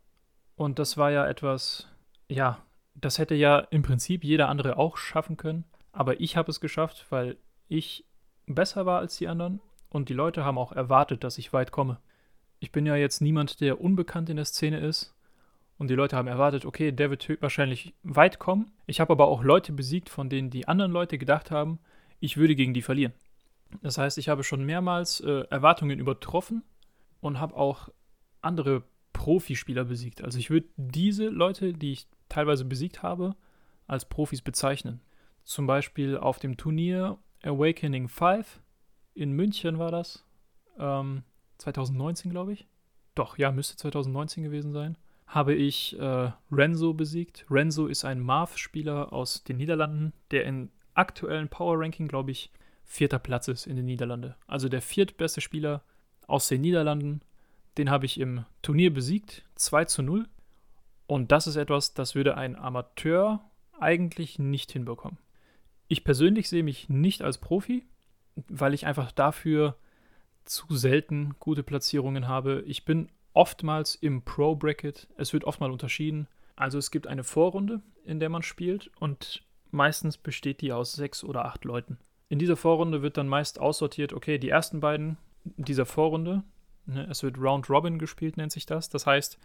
Und 0.56 0.80
das 0.80 0.98
war 0.98 1.12
ja 1.12 1.26
etwas, 1.26 1.88
ja, 2.28 2.64
das 2.96 3.18
hätte 3.18 3.36
ja 3.36 3.60
im 3.60 3.82
Prinzip 3.82 4.24
jeder 4.24 4.50
andere 4.50 4.78
auch 4.78 4.98
schaffen 4.98 5.38
können. 5.38 5.64
Aber 5.92 6.20
ich 6.20 6.38
habe 6.38 6.52
es 6.52 6.60
geschafft, 6.60 7.06
weil 7.10 7.38
ich 7.68 8.06
besser 8.46 8.86
war 8.86 9.00
als 9.00 9.18
die 9.18 9.28
anderen 9.28 9.62
und 9.90 10.10
die 10.10 10.14
Leute 10.14 10.44
haben 10.44 10.58
auch 10.58 10.72
erwartet, 10.72 11.24
dass 11.24 11.38
ich 11.38 11.54
weit 11.54 11.72
komme. 11.72 12.00
Ich 12.60 12.72
bin 12.72 12.86
ja 12.86 12.96
jetzt 12.96 13.22
niemand, 13.22 13.62
der 13.62 13.80
unbekannt 13.80 14.30
in 14.30 14.36
der 14.36 14.46
Szene 14.46 14.80
ist 14.80 15.16
und 15.80 15.90
die 15.90 15.96
Leute 15.96 16.18
haben 16.18 16.28
erwartet, 16.28 16.66
okay, 16.66 16.92
der 16.92 17.10
wird 17.10 17.42
wahrscheinlich 17.42 17.94
weit 18.04 18.38
kommen. 18.38 18.70
Ich 18.86 19.00
habe 19.00 19.14
aber 19.14 19.30
auch 19.30 19.44
Leute 19.44 19.72
besiegt, 19.72 20.10
von 20.10 20.30
denen 20.30 20.50
die 20.50 20.68
anderen 20.68 20.92
Leute 20.92 21.18
gedacht 21.18 21.52
haben, 21.52 21.80
ich 22.20 22.36
würde 22.36 22.56
gegen 22.56 22.74
die 22.74 22.82
verlieren. 22.82 23.14
Das 23.82 23.98
heißt, 23.98 24.18
ich 24.18 24.28
habe 24.28 24.44
schon 24.44 24.66
mehrmals 24.66 25.22
äh, 25.22 25.46
Erwartungen 25.50 25.98
übertroffen 25.98 26.64
und 27.22 27.40
habe 27.40 27.56
auch 27.56 27.88
andere 28.42 28.84
Profispieler 29.14 29.86
besiegt. 29.86 30.22
Also 30.22 30.38
ich 30.38 30.50
würde 30.50 30.68
diese 30.76 31.30
Leute, 31.30 31.72
die 31.72 31.94
ich 31.94 32.08
teilweise 32.28 32.66
besiegt 32.66 33.02
habe, 33.02 33.38
als 33.88 34.04
Profis 34.04 34.42
bezeichnen. 34.42 35.00
Zum 35.46 35.66
Beispiel 35.66 36.18
auf 36.18 36.40
dem 36.40 36.58
Turnier 36.58 37.18
Awakening 37.42 38.10
5 38.10 38.60
in 39.14 39.32
München 39.32 39.80
war 39.80 39.92
das. 39.92 40.26
Ähm, 40.78 41.24
2019, 41.58 42.32
glaube 42.32 42.52
ich. 42.52 42.68
Doch, 43.16 43.38
ja, 43.38 43.54
müsste 43.54 43.78
2019 43.78 44.44
gewesen 44.44 44.74
sein 44.74 44.98
habe 45.30 45.54
ich 45.54 45.98
äh, 46.00 46.32
Renzo 46.52 46.94
besiegt. 46.94 47.46
Renzo 47.50 47.86
ist 47.86 48.04
ein 48.04 48.20
Marv-Spieler 48.20 49.14
aus 49.14 49.44
den 49.44 49.58
Niederlanden, 49.58 50.12
der 50.32 50.46
im 50.46 50.70
aktuellen 50.96 51.50
Power 51.50 51.80
Ranking, 51.80 52.08
glaube 52.08 52.32
ich, 52.32 52.52
vierter 52.84 53.20
Platz 53.20 53.48
ist 53.48 53.68
in 53.68 53.76
den 53.76 53.86
Niederlanden. 53.86 54.34
Also 54.48 54.68
der 54.70 54.82
viertbeste 54.82 55.40
Spieler 55.40 55.84
aus 56.26 56.48
den 56.48 56.62
Niederlanden. 56.62 57.22
Den 57.78 57.92
habe 57.92 58.08
ich 58.08 58.20
im 58.20 58.44
Turnier 58.64 58.92
besiegt, 58.92 59.46
2 59.56 59.86
zu 59.86 60.02
0. 60.02 60.28
Und 61.06 61.32
das 61.32 61.46
ist 61.46 61.56
etwas, 61.56 61.94
das 61.94 62.16
würde 62.16 62.36
ein 62.36 62.56
Amateur 62.56 63.40
eigentlich 63.80 64.40
nicht 64.40 64.72
hinbekommen. 64.72 65.20
Ich 65.88 66.04
persönlich 66.04 66.50
sehe 66.50 66.64
mich 66.64 66.90
nicht 66.90 67.22
als 67.22 67.38
Profi, 67.38 67.86
weil 68.48 68.74
ich 68.74 68.88
einfach 68.88 69.12
dafür 69.12 69.78
zu 70.44 70.76
selten 70.76 71.36
gute 71.40 71.62
Platzierungen 71.62 72.28
habe. 72.28 72.64
Ich 72.66 72.84
bin 72.84 73.10
oftmals 73.40 73.96
im 73.96 74.22
Pro-Bracket. 74.24 75.08
Es 75.16 75.32
wird 75.32 75.46
oft 75.46 75.62
mal 75.62 75.72
unterschieden. 75.72 76.28
Also 76.58 76.78
es 76.78 76.92
gibt 76.92 77.08
eine 77.08 77.24
Vorrunde, 77.24 77.82
in 78.04 78.20
der 78.20 78.28
man 78.28 78.44
spielt 78.44 78.92
und 79.00 79.46
meistens 79.72 80.18
besteht 80.18 80.60
die 80.60 80.74
aus 80.74 80.92
sechs 80.92 81.24
oder 81.24 81.46
acht 81.46 81.64
Leuten. 81.64 82.00
In 82.28 82.38
dieser 82.38 82.58
Vorrunde 82.58 83.02
wird 83.02 83.16
dann 83.16 83.30
meist 83.30 83.58
aussortiert, 83.58 84.12
okay, 84.12 84.40
die 84.40 84.50
ersten 84.50 84.82
beiden 84.82 85.16
dieser 85.56 85.86
Vorrunde, 85.86 86.44
ne, 86.86 87.08
es 87.10 87.24
wird 87.24 87.38
Round 87.38 87.70
Robin 87.70 87.98
gespielt, 87.98 88.36
nennt 88.36 88.52
sich 88.52 88.66
das. 88.66 88.90
Das 88.90 89.06
heißt, 89.06 89.40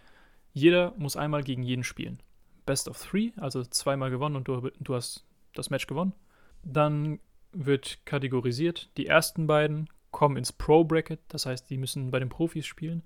jeder 0.52 0.92
muss 0.96 1.16
einmal 1.16 1.44
gegen 1.44 1.62
jeden 1.62 1.84
spielen. 1.84 2.18
Best 2.66 2.88
of 2.88 3.00
Three, 3.00 3.30
also 3.36 3.62
zweimal 3.62 4.10
gewonnen 4.10 4.34
und 4.34 4.48
du, 4.48 4.70
du 4.80 4.94
hast 4.96 5.24
das 5.52 5.70
Match 5.70 5.86
gewonnen. 5.86 6.14
Dann 6.64 7.20
wird 7.52 8.04
kategorisiert, 8.06 8.90
die 8.96 9.06
ersten 9.06 9.46
beiden 9.46 9.88
kommen 10.10 10.36
ins 10.36 10.50
Pro-Bracket, 10.50 11.20
das 11.28 11.46
heißt, 11.46 11.70
die 11.70 11.78
müssen 11.78 12.10
bei 12.10 12.18
den 12.18 12.28
Profis 12.28 12.66
spielen 12.66 13.04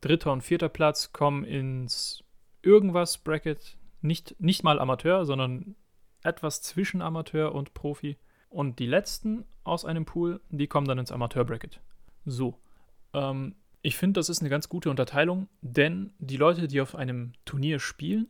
dritter 0.00 0.32
und 0.32 0.42
vierter 0.42 0.68
Platz 0.68 1.12
kommen 1.12 1.44
ins 1.44 2.24
irgendwas 2.62 3.18
Bracket. 3.18 3.76
Nicht, 4.02 4.40
nicht 4.40 4.62
mal 4.62 4.78
Amateur, 4.78 5.24
sondern 5.24 5.76
etwas 6.22 6.62
zwischen 6.62 7.02
Amateur 7.02 7.54
und 7.54 7.74
Profi. 7.74 8.16
Und 8.48 8.78
die 8.78 8.86
letzten 8.86 9.44
aus 9.62 9.84
einem 9.84 10.04
Pool, 10.04 10.40
die 10.50 10.66
kommen 10.66 10.88
dann 10.88 10.98
ins 10.98 11.12
Amateur-Bracket. 11.12 11.80
So. 12.24 12.58
Ähm, 13.14 13.54
ich 13.82 13.96
finde, 13.96 14.18
das 14.18 14.28
ist 14.28 14.40
eine 14.40 14.50
ganz 14.50 14.68
gute 14.68 14.90
Unterteilung, 14.90 15.48
denn 15.62 16.12
die 16.18 16.36
Leute, 16.36 16.66
die 16.66 16.80
auf 16.80 16.94
einem 16.94 17.32
Turnier 17.44 17.78
spielen 17.78 18.28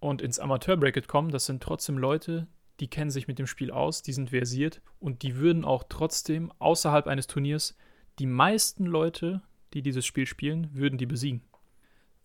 und 0.00 0.22
ins 0.22 0.38
Amateur-Bracket 0.38 1.06
kommen, 1.06 1.30
das 1.30 1.46
sind 1.46 1.62
trotzdem 1.62 1.98
Leute, 1.98 2.48
die 2.80 2.88
kennen 2.88 3.10
sich 3.10 3.28
mit 3.28 3.38
dem 3.38 3.46
Spiel 3.46 3.70
aus, 3.70 4.02
die 4.02 4.12
sind 4.12 4.30
versiert 4.30 4.80
und 4.98 5.22
die 5.22 5.36
würden 5.36 5.64
auch 5.64 5.84
trotzdem 5.88 6.50
außerhalb 6.58 7.06
eines 7.06 7.26
Turniers 7.26 7.76
die 8.18 8.26
meisten 8.26 8.86
Leute, 8.86 9.42
die 9.74 9.82
dieses 9.82 10.06
Spiel 10.06 10.26
spielen, 10.26 10.70
würden 10.74 10.98
die 10.98 11.06
besiegen. 11.06 11.42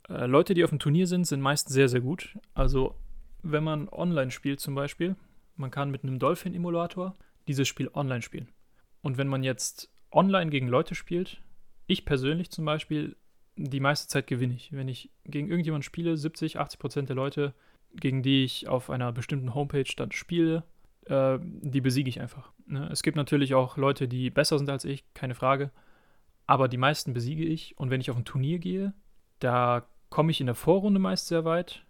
Äh, 0.10 0.26
Leute, 0.26 0.54
die 0.54 0.64
auf 0.64 0.70
dem 0.70 0.80
Turnier 0.80 1.08
sind, 1.08 1.26
sind 1.26 1.42
meist 1.42 1.70
sehr, 1.70 1.90
sehr 1.90 2.02
gut. 2.02 2.38
Also, 2.54 2.96
wenn 3.44 3.64
man 3.64 3.90
online 3.90 4.32
spielt 4.32 4.60
zum 4.60 4.76
Beispiel, 4.76 5.16
man 5.56 5.72
kann 5.72 5.92
mit 5.92 6.04
einem 6.04 6.20
Dolphin-Emulator 6.20 7.16
dieses 7.48 7.68
Spiel 7.68 7.90
online 7.94 8.22
spielen. 8.22 8.50
Und 9.02 9.18
wenn 9.18 9.28
man 9.28 9.44
jetzt 9.44 9.92
online 10.12 10.50
gegen 10.50 10.68
Leute 10.68 10.96
spielt, 10.96 11.42
ich 11.88 12.06
persönlich 12.06 12.50
zum 12.50 12.66
Beispiel, 12.66 13.16
die 13.56 13.80
meiste 13.80 14.08
Zeit 14.08 14.28
gewinne 14.28 14.56
ich. 14.56 14.72
Wenn 14.74 14.88
ich 14.88 15.12
gegen 15.24 15.48
irgendjemanden 15.48 15.84
spiele, 15.84 16.18
70, 16.18 16.60
80 16.60 16.80
Prozent 16.80 17.10
der 17.10 17.16
Leute, 17.16 17.54
gegen 17.94 18.24
die 18.24 18.44
ich 18.44 18.68
auf 18.68 18.90
einer 18.90 19.12
bestimmten 19.12 19.54
Homepage 19.54 19.90
dann 19.96 20.12
spiele, 20.12 20.64
äh, 21.06 21.38
die 21.42 21.82
besiege 21.82 22.10
ich 22.10 22.20
einfach. 22.20 22.52
Ne? 22.66 22.90
Es 22.92 23.04
gibt 23.04 23.16
natürlich 23.16 23.54
auch 23.54 23.78
Leute, 23.78 24.08
die 24.08 24.30
besser 24.30 24.58
sind 24.58 24.70
als 24.70 24.86
ich, 24.86 25.06
keine 25.14 25.36
Frage 25.36 25.72
aber 26.48 26.68
die 26.68 26.78
meisten 26.78 27.14
besiege 27.14 27.44
ich. 27.44 27.78
Und 27.78 27.90
wenn 27.90 28.02
ich 28.02 28.12
auf 28.12 28.18
ein 28.18 28.26
Turnier 28.26 28.60
gehe, 28.60 28.94
da 29.40 29.86
komme 30.10 30.32
ich 30.32 30.40
in 30.40 30.46
der 30.46 30.56
Vorrunde 30.56 31.00
meist 31.00 31.28
sehr 31.28 31.46
weit, 31.46 31.84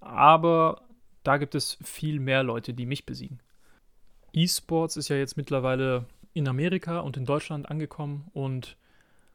aber 0.00 0.82
da 1.22 1.36
gibt 1.36 1.54
es 1.54 1.78
viel 1.82 2.20
mehr 2.20 2.42
Leute, 2.42 2.72
die 2.72 2.86
mich 2.86 3.04
besiegen. 3.06 3.40
E-Sports 4.32 4.96
ist 4.96 5.08
ja 5.08 5.16
jetzt 5.16 5.36
mittlerweile 5.36 6.06
in 6.32 6.48
Amerika 6.48 7.00
und 7.00 7.16
in 7.16 7.24
Deutschland 7.24 7.70
angekommen 7.70 8.30
und 8.32 8.76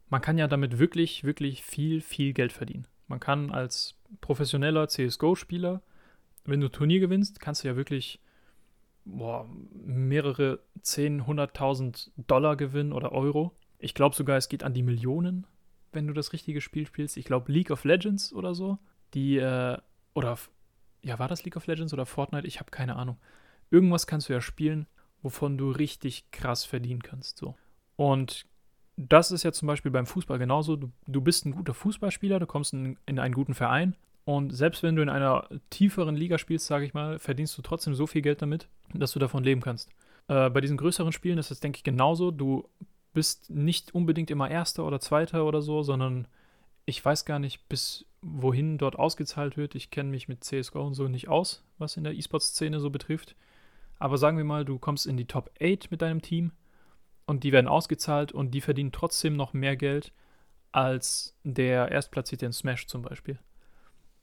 man 0.09 0.21
kann 0.21 0.37
ja 0.37 0.47
damit 0.47 0.77
wirklich, 0.77 1.23
wirklich 1.23 1.63
viel, 1.63 2.01
viel 2.01 2.33
Geld 2.33 2.53
verdienen. 2.53 2.87
Man 3.07 3.19
kann 3.19 3.51
als 3.51 3.95
professioneller 4.21 4.87
CSGO-Spieler, 4.87 5.81
wenn 6.45 6.61
du 6.61 6.69
Turnier 6.69 6.99
gewinnst, 6.99 7.39
kannst 7.39 7.63
du 7.63 7.67
ja 7.67 7.75
wirklich 7.75 8.19
boah, 9.05 9.47
mehrere 9.73 10.59
10, 10.81 11.23
100.000 11.23 12.11
Dollar 12.27 12.55
gewinnen 12.55 12.93
oder 12.93 13.11
Euro. 13.11 13.51
Ich 13.81 13.93
glaube 13.95 14.15
sogar, 14.15 14.37
es 14.37 14.47
geht 14.47 14.63
an 14.63 14.73
die 14.73 14.83
Millionen, 14.83 15.47
wenn 15.91 16.07
du 16.07 16.13
das 16.13 16.33
richtige 16.33 16.61
Spiel 16.61 16.85
spielst. 16.85 17.17
Ich 17.17 17.25
glaube, 17.25 17.51
League 17.51 17.71
of 17.71 17.83
Legends 17.83 18.31
oder 18.31 18.53
so. 18.53 18.77
Die, 19.13 19.37
äh, 19.37 19.77
oder, 20.13 20.37
ja, 21.01 21.19
war 21.19 21.27
das 21.27 21.43
League 21.43 21.57
of 21.57 21.67
Legends 21.67 21.91
oder 21.91 22.05
Fortnite? 22.05 22.47
Ich 22.47 22.59
habe 22.59 22.71
keine 22.71 22.95
Ahnung. 22.95 23.17
Irgendwas 23.71 24.05
kannst 24.05 24.29
du 24.29 24.33
ja 24.33 24.41
spielen, 24.41 24.85
wovon 25.23 25.57
du 25.57 25.71
richtig 25.71 26.29
krass 26.31 26.63
verdienen 26.63 27.01
kannst. 27.01 27.37
So. 27.37 27.55
Und 27.95 28.45
das 28.97 29.31
ist 29.31 29.43
ja 29.43 29.51
zum 29.51 29.67
Beispiel 29.67 29.91
beim 29.91 30.05
Fußball 30.05 30.37
genauso. 30.37 30.75
Du, 30.75 30.91
du 31.07 31.21
bist 31.21 31.45
ein 31.45 31.51
guter 31.53 31.73
Fußballspieler, 31.73 32.39
du 32.39 32.45
kommst 32.45 32.73
in, 32.73 32.97
in 33.05 33.19
einen 33.19 33.33
guten 33.33 33.55
Verein. 33.55 33.95
Und 34.25 34.51
selbst 34.51 34.83
wenn 34.83 34.95
du 34.95 35.01
in 35.01 35.09
einer 35.09 35.49
tieferen 35.71 36.15
Liga 36.15 36.37
spielst, 36.37 36.67
sage 36.67 36.85
ich 36.85 36.93
mal, 36.93 37.17
verdienst 37.17 37.57
du 37.57 37.63
trotzdem 37.63 37.95
so 37.95 38.05
viel 38.05 38.21
Geld 38.21 38.41
damit, 38.43 38.67
dass 38.93 39.13
du 39.13 39.19
davon 39.19 39.43
leben 39.43 39.61
kannst. 39.61 39.89
Äh, 40.27 40.49
bei 40.51 40.61
diesen 40.61 40.77
größeren 40.77 41.11
Spielen 41.11 41.39
ist 41.39 41.49
es, 41.49 41.59
denke 41.59 41.77
ich, 41.77 41.83
genauso. 41.83 42.29
Du 42.29 42.69
bist 43.13 43.49
nicht 43.49 43.93
unbedingt 43.93 44.31
immer 44.31 44.49
Erster 44.49 44.85
oder 44.85 44.99
Zweiter 44.99 45.45
oder 45.45 45.61
so, 45.61 45.83
sondern 45.83 46.27
ich 46.85 47.03
weiß 47.03 47.25
gar 47.25 47.39
nicht, 47.39 47.67
bis 47.69 48.05
wohin 48.21 48.77
dort 48.77 48.97
ausgezahlt 48.97 49.57
wird. 49.57 49.75
Ich 49.75 49.91
kenne 49.91 50.09
mich 50.09 50.27
mit 50.27 50.43
CSGO 50.43 50.85
und 50.85 50.93
so 50.93 51.07
nicht 51.07 51.27
aus, 51.27 51.63
was 51.77 51.97
in 51.97 52.03
der 52.03 52.13
E-Sport-Szene 52.13 52.79
so 52.79 52.89
betrifft. 52.89 53.35
Aber 53.99 54.17
sagen 54.17 54.37
wir 54.37 54.43
mal, 54.43 54.65
du 54.65 54.79
kommst 54.79 55.05
in 55.05 55.17
die 55.17 55.25
Top 55.25 55.51
8 55.61 55.91
mit 55.91 56.01
deinem 56.01 56.21
Team 56.21 56.51
und 57.25 57.43
die 57.43 57.51
werden 57.51 57.67
ausgezahlt 57.67 58.31
und 58.31 58.51
die 58.51 58.61
verdienen 58.61 58.91
trotzdem 58.91 59.35
noch 59.35 59.53
mehr 59.53 59.75
Geld 59.75 60.11
als 60.71 61.37
der 61.43 61.91
Erstplatzierte 61.91 62.45
in 62.45 62.53
Smash 62.53 62.87
zum 62.87 63.01
Beispiel. 63.01 63.37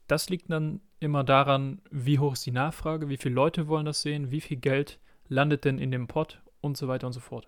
Das 0.07 0.29
liegt 0.29 0.49
dann 0.49 0.81
immer 0.99 1.23
daran, 1.23 1.81
wie 1.91 2.19
hoch 2.19 2.33
ist 2.33 2.45
die 2.45 2.51
Nachfrage, 2.51 3.09
wie 3.09 3.17
viele 3.17 3.35
Leute 3.35 3.67
wollen 3.67 3.85
das 3.85 4.01
sehen, 4.01 4.31
wie 4.31 4.41
viel 4.41 4.57
Geld 4.57 4.99
landet 5.27 5.65
denn 5.65 5.77
in 5.77 5.91
dem 5.91 6.07
Pot 6.07 6.41
und 6.61 6.77
so 6.77 6.87
weiter 6.87 7.07
und 7.07 7.13
so 7.13 7.19
fort. 7.19 7.47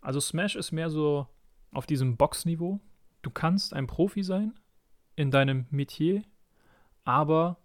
Also 0.00 0.20
Smash 0.20 0.56
ist 0.56 0.72
mehr 0.72 0.90
so 0.90 1.26
auf 1.72 1.86
diesem 1.86 2.16
Boxniveau. 2.16 2.80
Du 3.22 3.30
kannst 3.30 3.74
ein 3.74 3.86
Profi 3.86 4.22
sein 4.22 4.54
in 5.16 5.30
deinem 5.30 5.66
Metier, 5.70 6.22
aber 7.04 7.58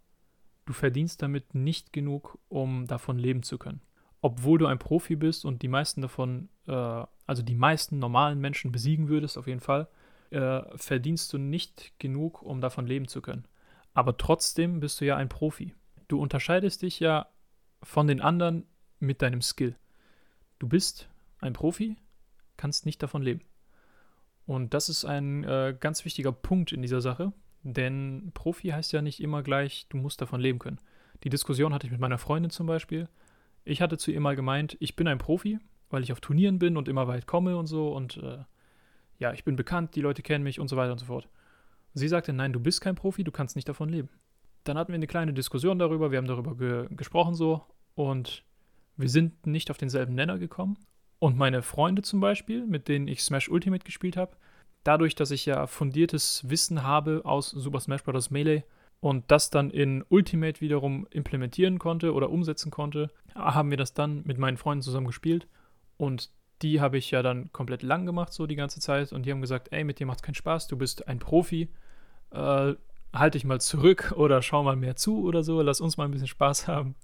du 0.66 0.74
verdienst 0.74 1.22
damit 1.22 1.54
nicht 1.54 1.94
genug, 1.94 2.40
um 2.50 2.88
davon 2.88 3.18
leben 3.18 3.44
zu 3.44 3.58
können. 3.58 3.82
Obwohl 4.22 4.58
du 4.58 4.68
ein 4.68 4.80
Profi 4.80 5.16
bist 5.16 5.46
und 5.46 5.62
die 5.62 5.68
meisten 5.68 6.02
davon, 6.02 6.50
äh, 6.66 7.06
also 7.28 7.44
die 7.44 7.56
meisten 7.56 8.00
normalen 8.00 8.40
Menschen 8.40 8.72
besiegen 8.72 9.10
würdest, 9.10 9.38
auf 9.38 9.48
jeden 9.48 9.60
Fall, 9.60 9.88
äh, 10.30 10.62
verdienst 10.78 11.32
du 11.34 11.38
nicht 11.38 11.94
genug, 12.00 12.42
um 12.42 12.62
davon 12.62 12.88
leben 12.88 13.08
zu 13.08 13.22
können. 13.22 13.46
Aber 13.94 14.18
trotzdem 14.18 14.80
bist 14.80 15.00
du 15.02 15.06
ja 15.06 15.18
ein 15.18 15.30
Profi. 15.30 15.76
Du 16.08 16.20
unterscheidest 16.20 16.82
dich 16.82 17.00
ja 17.00 17.28
von 17.84 18.08
den 18.08 18.22
anderen 18.22 18.66
mit 19.00 19.22
deinem 19.22 19.42
Skill. 19.42 19.76
Du 20.58 20.68
bist 20.68 21.10
ein 21.40 21.54
Profi, 21.54 21.98
kannst 22.58 22.86
nicht 22.86 23.02
davon 23.02 23.22
leben. 23.22 23.42
Und 24.46 24.74
das 24.74 24.90
ist 24.90 25.06
ein 25.06 25.44
äh, 25.44 25.76
ganz 25.80 26.06
wichtiger 26.06 26.32
Punkt 26.32 26.72
in 26.72 26.82
dieser 26.82 27.02
Sache, 27.02 27.32
denn 27.64 28.32
Profi 28.34 28.70
heißt 28.70 28.92
ja 28.92 29.02
nicht 29.02 29.22
immer 29.22 29.42
gleich, 29.42 29.88
du 29.90 29.98
musst 29.98 30.22
davon 30.22 30.42
leben 30.42 30.60
können. 30.60 30.80
Die 31.24 31.30
Diskussion 31.30 31.74
hatte 31.74 31.88
ich 31.88 31.92
mit 31.92 32.02
meiner 32.02 32.18
Freundin 32.18 32.52
zum 32.52 32.68
Beispiel. 32.68 33.08
Ich 33.64 33.82
hatte 33.82 33.98
zu 33.98 34.12
ihr 34.12 34.20
mal 34.20 34.36
gemeint, 34.36 34.76
ich 34.82 34.98
bin 34.98 35.08
ein 35.08 35.18
Profi, 35.18 35.60
weil 35.90 36.04
ich 36.04 36.12
auf 36.12 36.20
Turnieren 36.20 36.60
bin 36.60 36.76
und 36.76 36.90
immer 36.90 37.08
weit 37.08 37.26
komme 37.26 37.56
und 37.58 37.68
so 37.68 37.96
und 37.96 38.18
äh, 38.18 38.40
ja, 39.20 39.32
ich 39.32 39.46
bin 39.46 39.56
bekannt, 39.56 39.96
die 39.96 40.02
Leute 40.02 40.22
kennen 40.22 40.44
mich 40.44 40.60
und 40.60 40.68
so 40.68 40.76
weiter 40.76 40.92
und 40.92 40.98
so 41.00 41.06
fort. 41.06 41.30
Sie 41.94 42.08
sagte, 42.08 42.34
nein, 42.34 42.52
du 42.52 42.60
bist 42.60 42.82
kein 42.82 42.96
Profi, 42.96 43.24
du 43.24 43.32
kannst 43.32 43.56
nicht 43.56 43.70
davon 43.70 43.88
leben. 43.88 44.10
Dann 44.66 44.78
hatten 44.78 44.92
wir 44.92 44.96
eine 44.96 45.08
kleine 45.08 45.34
Diskussion 45.34 45.80
darüber, 45.80 46.12
wir 46.12 46.18
haben 46.18 46.28
darüber 46.28 46.56
ge 46.58 46.88
gesprochen 46.90 47.36
so 47.36 47.62
und 47.96 48.44
wir 48.98 49.10
sind 49.10 49.46
nicht 49.46 49.72
auf 49.72 49.78
denselben 49.78 50.16
Nenner 50.16 50.38
gekommen. 50.40 50.78
Und 51.24 51.38
meine 51.38 51.62
Freunde 51.62 52.02
zum 52.02 52.20
Beispiel, 52.20 52.68
mit 52.68 52.90
denen 52.90 53.08
ich 53.08 53.24
Smash 53.24 53.48
Ultimate 53.48 53.86
gespielt 53.86 54.18
habe, 54.18 54.36
dadurch, 54.84 55.16
dass 55.16 55.32
ich 55.32 55.46
ja 55.46 55.68
fundiertes 55.68 56.44
Wissen 56.50 56.84
habe 56.84 57.22
aus 57.24 57.50
Super 57.50 57.80
Smash 57.80 58.04
Bros. 58.04 58.30
Melee 58.30 58.64
und 59.00 59.32
das 59.32 59.50
dann 59.50 59.70
in 59.72 60.04
Ultimate 60.10 60.60
wiederum 60.60 61.08
implementieren 61.12 61.80
konnte 61.80 62.12
oder 62.12 62.30
umsetzen 62.30 62.72
konnte, 62.72 63.10
haben 63.36 63.70
wir 63.70 63.78
das 63.78 63.94
dann 63.94 64.24
mit 64.26 64.38
meinen 64.38 64.58
Freunden 64.58 64.82
zusammen 64.82 65.08
gespielt. 65.08 65.48
Und 65.96 66.30
die 66.62 66.82
habe 66.82 66.98
ich 66.98 67.10
ja 67.12 67.24
dann 67.24 67.54
komplett 67.54 67.84
lang 67.84 68.06
gemacht, 68.06 68.34
so 68.34 68.46
die 68.46 68.58
ganze 68.58 68.82
Zeit. 68.82 69.14
Und 69.14 69.26
die 69.26 69.32
haben 69.32 69.40
gesagt, 69.40 69.70
ey, 69.72 69.86
mit 69.86 70.02
dir 70.02 70.06
macht 70.06 70.18
es 70.18 70.24
keinen 70.24 70.36
Spaß, 70.36 70.68
du 70.68 70.76
bist 70.76 71.08
ein 71.08 71.20
Profi, 71.20 71.70
äh, 72.32 72.74
halt 73.14 73.34
dich 73.36 73.46
mal 73.46 73.62
zurück 73.62 74.12
oder 74.18 74.42
schau 74.42 74.62
mal 74.62 74.76
mehr 74.76 74.98
zu 74.98 75.24
oder 75.24 75.42
so, 75.42 75.62
lass 75.62 75.80
uns 75.80 75.96
mal 75.96 76.04
ein 76.04 76.12
bisschen 76.12 76.28
Spaß 76.28 76.68
haben. 76.68 76.96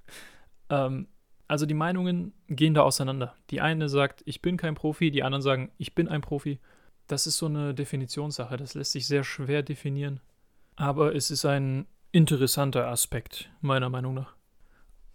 Ähm, 0.69 1.08
also 1.49 1.65
die 1.65 1.73
Meinungen 1.73 2.31
gehen 2.47 2.75
da 2.75 2.83
auseinander. 2.83 3.35
Die 3.49 3.59
eine 3.59 3.89
sagt, 3.89 4.21
ich 4.25 4.41
bin 4.41 4.55
kein 4.55 4.75
Profi, 4.75 5.09
die 5.09 5.23
anderen 5.23 5.41
sagen, 5.41 5.71
ich 5.79 5.95
bin 5.95 6.07
ein 6.07 6.21
Profi. 6.21 6.59
Das 7.07 7.25
ist 7.25 7.39
so 7.39 7.47
eine 7.47 7.73
Definitionssache, 7.73 8.55
das 8.55 8.75
lässt 8.75 8.91
sich 8.91 9.07
sehr 9.07 9.23
schwer 9.23 9.63
definieren. 9.63 10.19
Aber 10.75 11.15
es 11.15 11.31
ist 11.31 11.45
ein 11.45 11.88
interessanter 12.12 12.88
Aspekt, 12.88 13.49
meiner 13.62 13.89
Meinung 13.89 14.13
nach. 14.13 14.35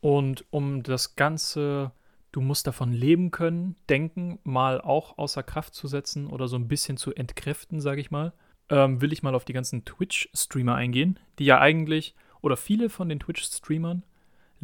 Und 0.01 0.45
um 0.51 0.83
das 0.83 1.15
Ganze, 1.15 1.93
du 2.33 2.41
musst 2.41 2.67
davon 2.67 2.93
leben 2.93 3.31
können, 3.31 3.77
denken, 3.89 4.41
mal 4.43 4.81
auch 4.81 5.19
außer 5.19 5.45
Kraft 5.45 5.75
zu 5.77 5.87
setzen 5.87 6.27
oder 6.27 6.49
so 6.49 6.57
ein 6.57 6.67
bisschen 6.67 6.97
zu 6.97 7.15
entkräften, 7.15 7.81
sage 7.81 8.01
ich 8.01 8.11
mal, 8.11 8.33
ähm, 8.71 9.01
will 9.01 9.13
ich 9.13 9.23
mal 9.23 9.37
auf 9.37 9.45
die 9.45 9.53
ganzen 9.53 9.85
Twitch-Streamer 9.85 10.75
eingehen, 10.75 11.21
die 11.39 11.45
ja 11.45 11.61
eigentlich, 11.61 12.17
oder 12.41 12.57
viele 12.57 12.91
von 12.91 13.09
den 13.09 13.21
Twitch-Streamern 13.21 14.03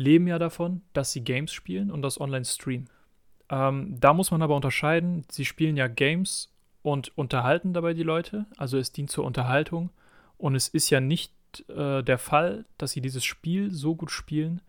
leben 0.01 0.27
ja 0.27 0.39
davon, 0.39 0.83
dass 0.93 1.13
sie 1.13 1.23
Games 1.23 1.53
spielen 1.53 1.91
und 1.91 2.03
das 2.03 2.21
online 2.21 2.45
streamen. 2.45 2.89
Ähm, 3.49 3.97
da 3.99 4.13
muss 4.15 4.31
man 4.31 4.43
aber 4.43 4.57
unterscheiden, 4.57 5.25
sie 5.31 5.45
spielen 5.45 5.77
ja 5.77 5.89
Games 5.89 6.53
und 6.83 7.17
unterhalten 7.17 7.73
dabei 7.73 7.95
die 7.95 8.03
Leute, 8.03 8.47
also 8.57 8.79
es 8.79 8.93
dient 8.93 9.11
zur 9.11 9.25
Unterhaltung 9.25 9.91
und 10.39 10.55
es 10.55 10.69
ist 10.69 10.91
ja 10.91 11.01
nicht 11.01 11.33
äh, 11.69 12.03
der 12.03 12.19
Fall, 12.19 12.65
dass 12.79 12.93
sie 12.93 13.01
dieses 13.01 13.25
Spiel 13.25 13.71
so 13.71 13.95
gut 13.95 14.11
spielen, 14.11 14.63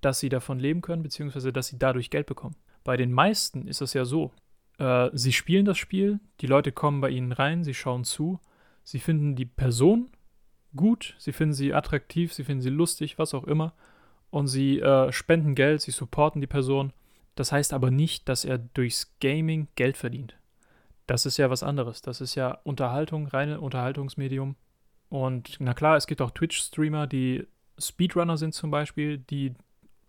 dass 0.00 0.20
sie 0.20 0.28
davon 0.28 0.58
leben 0.58 0.82
können, 0.82 1.02
beziehungsweise 1.02 1.52
dass 1.52 1.68
sie 1.68 1.78
dadurch 1.78 2.10
Geld 2.10 2.26
bekommen. 2.26 2.56
Bei 2.82 2.96
den 2.96 3.12
meisten 3.12 3.66
ist 3.66 3.80
es 3.80 3.94
ja 3.94 4.04
so, 4.04 4.32
äh, 4.78 5.08
sie 5.14 5.32
spielen 5.32 5.64
das 5.64 5.78
Spiel, 5.78 6.20
die 6.40 6.46
Leute 6.46 6.72
kommen 6.72 7.00
bei 7.00 7.10
ihnen 7.10 7.32
rein, 7.32 7.64
sie 7.64 7.74
schauen 7.74 8.04
zu 8.04 8.40
Sie 8.84 9.00
finden 9.00 9.34
die 9.34 9.46
Person 9.46 10.10
gut, 10.76 11.14
sie 11.18 11.32
finden 11.32 11.54
sie 11.54 11.72
attraktiv, 11.72 12.32
sie 12.32 12.44
finden 12.44 12.60
sie 12.60 12.70
lustig, 12.70 13.18
was 13.18 13.32
auch 13.32 13.44
immer. 13.44 13.72
Und 14.34 14.48
sie 14.48 14.80
äh, 14.80 15.12
spenden 15.12 15.54
Geld, 15.54 15.80
sie 15.80 15.92
supporten 15.92 16.40
die 16.40 16.48
Person. 16.48 16.92
Das 17.36 17.52
heißt 17.52 17.72
aber 17.72 17.92
nicht, 17.92 18.28
dass 18.28 18.44
er 18.44 18.58
durchs 18.58 19.16
Gaming 19.20 19.68
Geld 19.76 19.96
verdient. 19.96 20.36
Das 21.06 21.24
ist 21.24 21.36
ja 21.36 21.50
was 21.50 21.62
anderes. 21.62 22.02
Das 22.02 22.20
ist 22.20 22.34
ja 22.34 22.58
Unterhaltung, 22.64 23.28
reine 23.28 23.60
Unterhaltungsmedium. 23.60 24.56
Und 25.08 25.54
na 25.60 25.72
klar, 25.72 25.96
es 25.96 26.08
gibt 26.08 26.20
auch 26.20 26.32
Twitch-Streamer, 26.32 27.06
die 27.06 27.46
Speedrunner 27.78 28.36
sind 28.36 28.54
zum 28.54 28.72
Beispiel, 28.72 29.18
die 29.18 29.54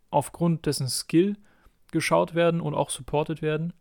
aufgrund 0.10 0.66
dessen 0.66 0.88
Skill 0.88 1.38
geschaut 1.92 2.34
werden 2.34 2.62
und 2.62 2.74
auch 2.74 2.90
supported 2.90 3.44
werden. 3.44 3.74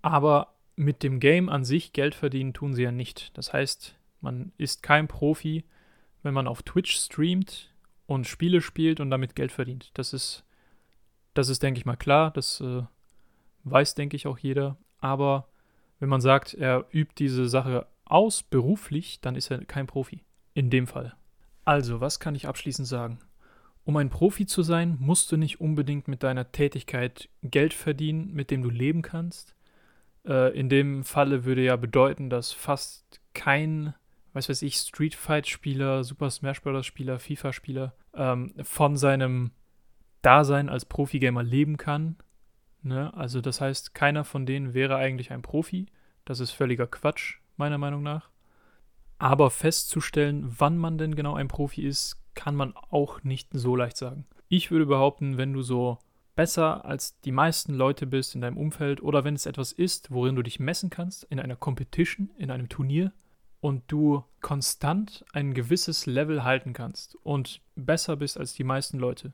Aber 0.00 0.54
mit 0.76 1.02
dem 1.02 1.18
Game 1.18 1.48
an 1.48 1.64
sich 1.64 1.92
Geld 1.92 2.14
verdienen 2.14 2.52
tun 2.52 2.72
sie 2.72 2.84
ja 2.84 2.92
nicht. 2.92 3.36
Das 3.36 3.52
heißt, 3.52 3.96
man 4.20 4.52
ist 4.58 4.84
kein 4.84 5.08
Profi, 5.08 5.64
wenn 6.22 6.34
man 6.34 6.46
auf 6.46 6.62
Twitch 6.62 6.94
streamt 6.94 7.74
und 8.08 8.26
Spiele 8.26 8.62
spielt 8.62 9.00
und 9.00 9.10
damit 9.10 9.36
Geld 9.36 9.52
verdient. 9.52 9.90
Das 9.92 10.14
ist, 10.14 10.42
das 11.34 11.50
ist, 11.50 11.62
denke 11.62 11.78
ich 11.78 11.84
mal, 11.84 11.96
klar. 11.96 12.30
Das 12.30 12.60
äh, 12.60 12.82
weiß, 13.64 13.94
denke 13.94 14.16
ich, 14.16 14.26
auch 14.26 14.38
jeder. 14.38 14.78
Aber 14.98 15.46
wenn 16.00 16.08
man 16.08 16.22
sagt, 16.22 16.54
er 16.54 16.86
übt 16.90 17.12
diese 17.18 17.48
Sache 17.48 17.86
aus, 18.06 18.42
beruflich, 18.42 19.20
dann 19.20 19.36
ist 19.36 19.50
er 19.50 19.62
kein 19.66 19.86
Profi. 19.86 20.24
In 20.54 20.70
dem 20.70 20.86
Fall. 20.86 21.14
Also, 21.66 22.00
was 22.00 22.18
kann 22.18 22.34
ich 22.34 22.48
abschließend 22.48 22.88
sagen? 22.88 23.18
Um 23.84 23.98
ein 23.98 24.08
Profi 24.08 24.46
zu 24.46 24.62
sein, 24.62 24.96
musst 24.98 25.30
du 25.30 25.36
nicht 25.36 25.60
unbedingt 25.60 26.08
mit 26.08 26.22
deiner 26.22 26.50
Tätigkeit 26.50 27.28
Geld 27.42 27.74
verdienen, 27.74 28.32
mit 28.32 28.50
dem 28.50 28.62
du 28.62 28.70
leben 28.70 29.02
kannst. 29.02 29.54
Äh, 30.26 30.58
in 30.58 30.70
dem 30.70 31.04
Falle 31.04 31.44
würde 31.44 31.62
ja 31.62 31.76
bedeuten, 31.76 32.30
dass 32.30 32.52
fast 32.52 33.20
kein 33.34 33.92
was 34.38 34.48
weiß 34.48 34.62
ich, 34.62 34.76
Street 34.76 35.14
Fight-Spieler, 35.14 36.04
Super 36.04 36.30
Smash 36.30 36.62
Bros.-Spieler, 36.62 37.18
FIFA-Spieler 37.18 37.92
ähm, 38.14 38.54
von 38.62 38.96
seinem 38.96 39.50
Dasein 40.22 40.68
als 40.68 40.84
Profi-Gamer 40.84 41.42
leben 41.42 41.76
kann. 41.76 42.16
Ne? 42.82 43.12
Also 43.14 43.40
das 43.40 43.60
heißt, 43.60 43.94
keiner 43.94 44.24
von 44.24 44.46
denen 44.46 44.74
wäre 44.74 44.96
eigentlich 44.96 45.32
ein 45.32 45.42
Profi. 45.42 45.86
Das 46.24 46.40
ist 46.40 46.52
völliger 46.52 46.86
Quatsch, 46.86 47.38
meiner 47.56 47.78
Meinung 47.78 48.02
nach. 48.02 48.30
Aber 49.18 49.50
festzustellen, 49.50 50.54
wann 50.58 50.78
man 50.78 50.98
denn 50.98 51.16
genau 51.16 51.34
ein 51.34 51.48
Profi 51.48 51.82
ist, 51.82 52.22
kann 52.34 52.54
man 52.54 52.74
auch 52.90 53.24
nicht 53.24 53.48
so 53.52 53.74
leicht 53.74 53.96
sagen. 53.96 54.26
Ich 54.48 54.70
würde 54.70 54.86
behaupten, 54.86 55.36
wenn 55.36 55.52
du 55.52 55.62
so 55.62 55.98
besser 56.36 56.84
als 56.84 57.18
die 57.20 57.32
meisten 57.32 57.74
Leute 57.74 58.06
bist 58.06 58.36
in 58.36 58.40
deinem 58.40 58.56
Umfeld 58.56 59.02
oder 59.02 59.24
wenn 59.24 59.34
es 59.34 59.46
etwas 59.46 59.72
ist, 59.72 60.12
worin 60.12 60.36
du 60.36 60.42
dich 60.42 60.60
messen 60.60 60.88
kannst, 60.88 61.24
in 61.24 61.40
einer 61.40 61.56
Competition, 61.56 62.30
in 62.38 62.52
einem 62.52 62.68
Turnier, 62.68 63.12
und 63.60 63.84
du 63.88 64.24
konstant 64.40 65.24
ein 65.32 65.54
gewisses 65.54 66.06
Level 66.06 66.44
halten 66.44 66.72
kannst 66.72 67.16
und 67.22 67.60
besser 67.74 68.16
bist 68.16 68.38
als 68.38 68.54
die 68.54 68.64
meisten 68.64 68.98
Leute, 68.98 69.32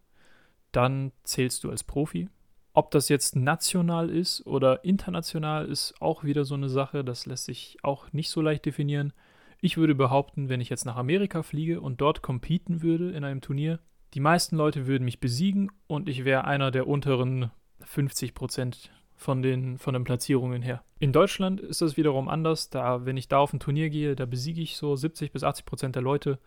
dann 0.72 1.12
zählst 1.24 1.64
du 1.64 1.70
als 1.70 1.84
Profi. 1.84 2.28
Ob 2.72 2.90
das 2.90 3.08
jetzt 3.08 3.36
national 3.36 4.10
ist 4.10 4.44
oder 4.46 4.84
international, 4.84 5.66
ist 5.66 5.94
auch 6.00 6.24
wieder 6.24 6.44
so 6.44 6.54
eine 6.54 6.68
Sache. 6.68 7.04
Das 7.04 7.24
lässt 7.24 7.44
sich 7.44 7.76
auch 7.82 8.12
nicht 8.12 8.30
so 8.30 8.40
leicht 8.40 8.64
definieren. 8.64 9.12
Ich 9.60 9.76
würde 9.76 9.94
behaupten, 9.94 10.48
wenn 10.48 10.60
ich 10.60 10.70
jetzt 10.70 10.84
nach 10.84 10.96
Amerika 10.96 11.42
fliege 11.42 11.80
und 11.80 12.00
dort 12.00 12.20
competen 12.20 12.82
würde 12.82 13.12
in 13.12 13.22
einem 13.24 13.40
Turnier, 13.40 13.78
die 14.14 14.20
meisten 14.20 14.56
Leute 14.56 14.86
würden 14.86 15.04
mich 15.04 15.20
besiegen 15.20 15.70
und 15.86 16.08
ich 16.08 16.24
wäre 16.24 16.44
einer 16.44 16.70
der 16.70 16.88
unteren 16.88 17.50
50 17.80 18.34
Prozent 18.34 18.90
von 19.16 19.42
den, 19.42 19.78
von 19.78 19.94
den 19.94 20.04
Platzierungen 20.04 20.62
her. 20.62 20.82
In 20.98 21.12
Deutschland 21.12 21.60
ist 21.60 21.82
das 21.82 21.96
wiederum 21.96 22.28
anders. 22.28 22.70
Da, 22.70 23.04
wenn 23.04 23.16
ich 23.16 23.28
da 23.28 23.38
auf 23.38 23.52
ein 23.52 23.60
Turnier 23.60 23.90
gehe, 23.90 24.16
da 24.16 24.26
besiege 24.26 24.60
ich 24.60 24.76
so 24.76 24.96
70 24.96 25.32
bis 25.32 25.44
80 25.44 25.64
Prozent 25.64 25.94
der 25.94 26.02
Leute 26.02 26.38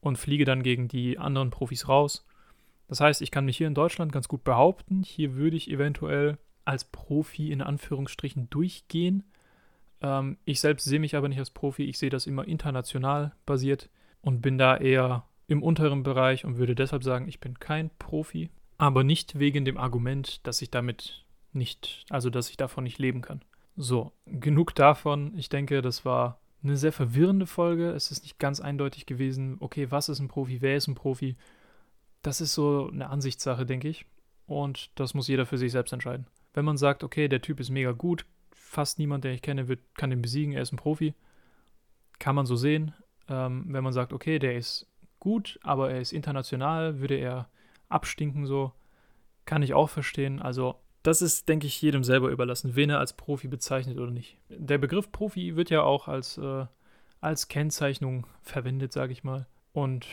und 0.00 0.18
fliege 0.18 0.44
dann 0.44 0.62
gegen 0.62 0.88
die 0.88 1.18
anderen 1.18 1.50
Profis 1.50 1.88
raus. 1.88 2.26
Das 2.88 3.00
heißt, 3.00 3.22
ich 3.22 3.30
kann 3.30 3.44
mich 3.44 3.56
hier 3.56 3.66
in 3.66 3.74
Deutschland 3.74 4.12
ganz 4.12 4.28
gut 4.28 4.44
behaupten. 4.44 5.02
Hier 5.02 5.34
würde 5.36 5.56
ich 5.56 5.70
eventuell 5.70 6.38
als 6.64 6.84
Profi 6.84 7.52
in 7.52 7.62
Anführungsstrichen 7.62 8.50
durchgehen. 8.50 9.24
Ähm, 10.00 10.38
ich 10.44 10.60
selbst 10.60 10.84
sehe 10.84 11.00
mich 11.00 11.16
aber 11.16 11.28
nicht 11.28 11.38
als 11.38 11.50
Profi. 11.50 11.84
Ich 11.84 11.98
sehe 11.98 12.10
das 12.10 12.26
immer 12.26 12.46
international 12.46 13.32
basiert 13.46 13.90
und 14.22 14.40
bin 14.40 14.58
da 14.58 14.76
eher 14.76 15.24
im 15.46 15.62
unteren 15.62 16.02
Bereich 16.02 16.44
und 16.44 16.58
würde 16.58 16.74
deshalb 16.74 17.04
sagen, 17.04 17.28
ich 17.28 17.40
bin 17.40 17.58
kein 17.58 17.90
Profi. 17.98 18.50
Aber 18.76 19.02
nicht 19.02 19.38
wegen 19.38 19.64
dem 19.64 19.76
Argument, 19.76 20.46
dass 20.46 20.62
ich 20.62 20.70
damit 20.70 21.24
nicht, 21.58 22.04
also 22.10 22.30
dass 22.30 22.50
ich 22.50 22.56
davon 22.56 22.84
nicht 22.84 22.98
leben 22.98 23.20
kann, 23.20 23.42
So, 23.76 24.12
genug 24.26 24.74
davon. 24.74 25.36
Ich 25.36 25.48
denke, 25.48 25.82
das 25.82 26.04
war 26.04 26.40
eine 26.62 26.76
sehr 26.76 26.92
verwirrende 26.92 27.46
Folge. 27.46 27.90
Es 27.90 28.10
ist 28.10 28.22
nicht 28.22 28.38
ganz 28.38 28.60
eindeutig 28.60 29.06
gewesen, 29.06 29.56
okay, 29.60 29.90
was 29.90 30.08
ist 30.08 30.18
ein 30.18 30.28
Profi, 30.28 30.60
wer 30.60 30.76
ist 30.76 30.88
ein 30.88 30.94
Profi. 30.94 31.36
Das 32.22 32.40
ist 32.40 32.54
so 32.54 32.88
eine 32.92 33.10
Ansichtssache, 33.10 33.66
denke 33.66 33.88
ich. 33.88 34.06
Und 34.46 34.90
das 34.98 35.14
muss 35.14 35.28
jeder 35.28 35.46
für 35.46 35.58
sich 35.58 35.70
selbst 35.72 35.92
entscheiden. 35.92 36.26
Wenn 36.54 36.64
man 36.64 36.76
sagt, 36.76 37.04
okay, 37.04 37.28
der 37.28 37.42
Typ 37.42 37.60
ist 37.60 37.70
mega 37.70 37.92
gut, 37.92 38.24
fast 38.52 38.98
niemand, 38.98 39.24
den 39.24 39.34
ich 39.34 39.42
kenne, 39.42 39.68
wird, 39.68 39.80
kann 39.94 40.10
den 40.10 40.22
besiegen, 40.22 40.52
er 40.52 40.62
ist 40.62 40.72
ein 40.72 40.78
Profi, 40.78 41.14
kann 42.18 42.34
man 42.34 42.46
so 42.46 42.56
sehen. 42.56 42.94
Ähm, 43.28 43.66
wenn 43.68 43.84
man 43.84 43.92
sagt, 43.92 44.12
okay, 44.12 44.38
der 44.38 44.56
ist 44.56 44.86
gut, 45.20 45.60
aber 45.62 45.90
er 45.90 46.00
ist 46.00 46.12
international, 46.12 47.00
würde 47.00 47.16
er 47.16 47.48
abstinken 47.88 48.46
so, 48.46 48.72
kann 49.44 49.62
ich 49.62 49.74
auch 49.74 49.88
verstehen. 49.88 50.40
Also 50.40 50.76
das 51.08 51.22
ist, 51.22 51.48
denke 51.48 51.66
ich, 51.66 51.80
jedem 51.80 52.04
selber 52.04 52.28
überlassen, 52.28 52.76
wen 52.76 52.90
er 52.90 52.98
als 52.98 53.14
Profi 53.14 53.48
bezeichnet 53.48 53.96
oder 53.96 54.10
nicht. 54.10 54.36
Der 54.50 54.76
Begriff 54.76 55.10
Profi 55.10 55.56
wird 55.56 55.70
ja 55.70 55.82
auch 55.82 56.06
als, 56.06 56.36
äh, 56.36 56.66
als 57.22 57.48
Kennzeichnung 57.48 58.26
verwendet, 58.42 58.92
sage 58.92 59.14
ich 59.14 59.24
mal. 59.24 59.46
Und 59.72 60.06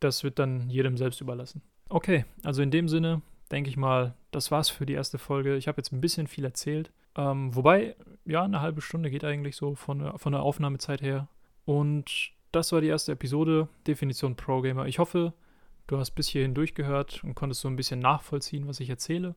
das 0.00 0.24
wird 0.24 0.38
dann 0.38 0.68
jedem 0.68 0.98
selbst 0.98 1.22
überlassen. 1.22 1.62
Okay, 1.88 2.26
also 2.42 2.60
in 2.60 2.70
dem 2.70 2.86
Sinne 2.90 3.22
denke 3.50 3.70
ich 3.70 3.78
mal, 3.78 4.14
das 4.30 4.50
war's 4.50 4.68
für 4.68 4.84
die 4.84 4.92
erste 4.92 5.16
Folge. 5.16 5.56
Ich 5.56 5.68
habe 5.68 5.78
jetzt 5.78 5.90
ein 5.90 6.02
bisschen 6.02 6.26
viel 6.26 6.44
erzählt. 6.44 6.92
Ähm, 7.16 7.56
wobei, 7.56 7.96
ja, 8.26 8.42
eine 8.42 8.60
halbe 8.60 8.82
Stunde 8.82 9.10
geht 9.10 9.24
eigentlich 9.24 9.56
so 9.56 9.74
von, 9.74 10.18
von 10.18 10.32
der 10.32 10.42
Aufnahmezeit 10.42 11.00
her. 11.00 11.28
Und 11.64 12.32
das 12.50 12.72
war 12.72 12.82
die 12.82 12.88
erste 12.88 13.12
Episode, 13.12 13.68
Definition 13.86 14.36
Pro 14.36 14.60
Gamer. 14.60 14.84
Ich 14.84 14.98
hoffe, 14.98 15.32
du 15.86 15.96
hast 15.96 16.10
bis 16.10 16.28
hierhin 16.28 16.52
durchgehört 16.52 17.24
und 17.24 17.34
konntest 17.34 17.62
so 17.62 17.68
ein 17.68 17.76
bisschen 17.76 18.00
nachvollziehen, 18.00 18.68
was 18.68 18.80
ich 18.80 18.90
erzähle. 18.90 19.34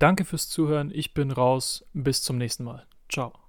Danke 0.00 0.24
fürs 0.24 0.48
Zuhören. 0.48 0.90
Ich 0.92 1.14
bin 1.14 1.30
raus. 1.30 1.84
Bis 1.92 2.22
zum 2.22 2.38
nächsten 2.38 2.64
Mal. 2.64 2.86
Ciao. 3.08 3.39